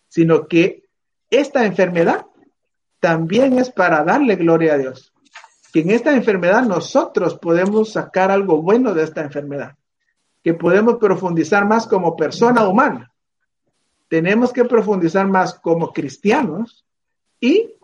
[0.09, 0.85] sino que
[1.31, 2.27] esta enfermedad
[3.01, 5.13] también es para darle gloria a Dios.
[5.73, 9.77] Que en esta enfermedad nosotros podemos sacar algo bueno de esta enfermedad,
[10.43, 13.13] que podemos profundizar más como persona humana.
[14.09, 16.85] Tenemos que profundizar más como cristianos
[17.39, 17.75] y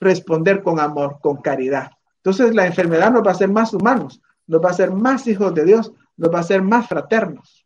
[0.00, 1.90] responder con amor, con caridad.
[2.16, 5.54] Entonces la enfermedad nos va a hacer más humanos, nos va a hacer más hijos
[5.54, 7.63] de Dios, nos va a hacer más fraternos.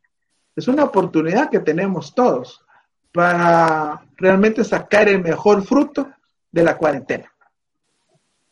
[0.59, 2.65] Es una oportunidad que tenemos todos
[3.13, 6.11] para realmente sacar el mejor fruto
[6.51, 7.33] de la cuarentena.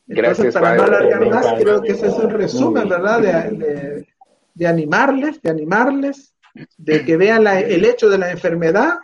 [0.06, 3.20] Entonces, para no alargar más, creo que ese es un resumen, ¿verdad?
[3.20, 4.06] De,
[4.54, 6.32] de, animarles, de animarles,
[6.76, 8.98] de que vean el hecho de la enfermedad,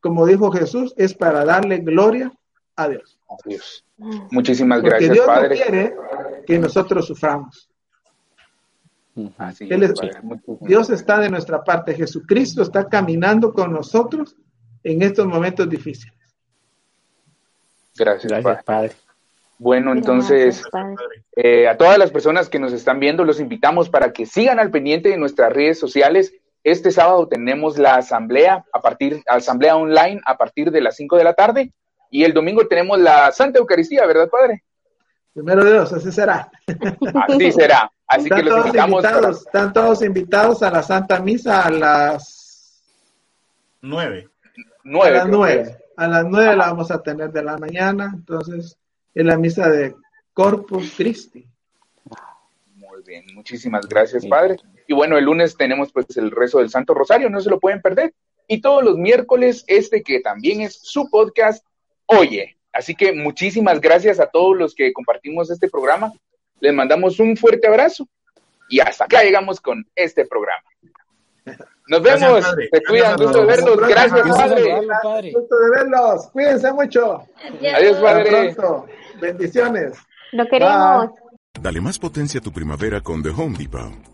[0.00, 2.30] como dijo Jesús, es para darle gloria
[2.76, 3.18] a Dios.
[3.46, 3.86] Dios.
[3.96, 5.56] Muchísimas gracias, Dios Padre.
[5.56, 5.96] No quiere
[6.46, 7.70] que nosotros suframos.
[10.60, 11.94] Dios está de nuestra parte.
[11.94, 14.36] Jesucristo está caminando con nosotros
[14.82, 16.14] en estos momentos difíciles.
[17.96, 18.32] Gracias,
[18.64, 18.92] padre.
[19.58, 20.62] Bueno, entonces,
[21.36, 24.70] eh, a todas las personas que nos están viendo, los invitamos para que sigan al
[24.70, 26.34] pendiente de nuestras redes sociales.
[26.64, 31.24] Este sábado tenemos la asamblea a partir, asamblea online a partir de las 5 de
[31.24, 31.72] la tarde
[32.10, 34.64] y el domingo tenemos la Santa Eucaristía, ¿verdad, Padre?
[35.32, 36.50] Primero Dios, así será.
[37.28, 37.90] Así será.
[38.06, 39.04] Así que los invitamos.
[39.46, 42.82] Están todos invitados a la Santa Misa a las
[43.80, 44.28] nueve.
[44.56, 45.76] A las nueve.
[45.96, 48.10] A las nueve la vamos a tener de la mañana.
[48.12, 48.76] Entonces,
[49.14, 49.94] es la misa de
[50.32, 51.46] Corpus Christi.
[52.74, 54.56] Muy bien, muchísimas gracias, Padre.
[54.86, 57.80] Y bueno, el lunes tenemos pues el rezo del Santo Rosario, no se lo pueden
[57.80, 58.12] perder.
[58.46, 61.64] Y todos los miércoles, este que también es su podcast,
[62.06, 62.56] Oye.
[62.72, 66.12] Así que muchísimas gracias a todos los que compartimos este programa.
[66.64, 68.08] Les mandamos un fuerte abrazo
[68.70, 70.64] y hasta acá llegamos con este programa.
[71.88, 72.42] Nos vemos.
[72.72, 73.16] Se cuidan.
[73.18, 73.76] Gusto de verlos.
[73.86, 75.32] Gracias, padre.
[75.34, 76.30] Gusto de verlos.
[76.32, 77.22] Cuídense mucho.
[77.76, 78.56] Adiós, padre.
[79.20, 79.98] Bendiciones.
[80.32, 81.10] Lo queremos.
[81.60, 84.13] Dale más potencia a tu primavera con The Home Depot.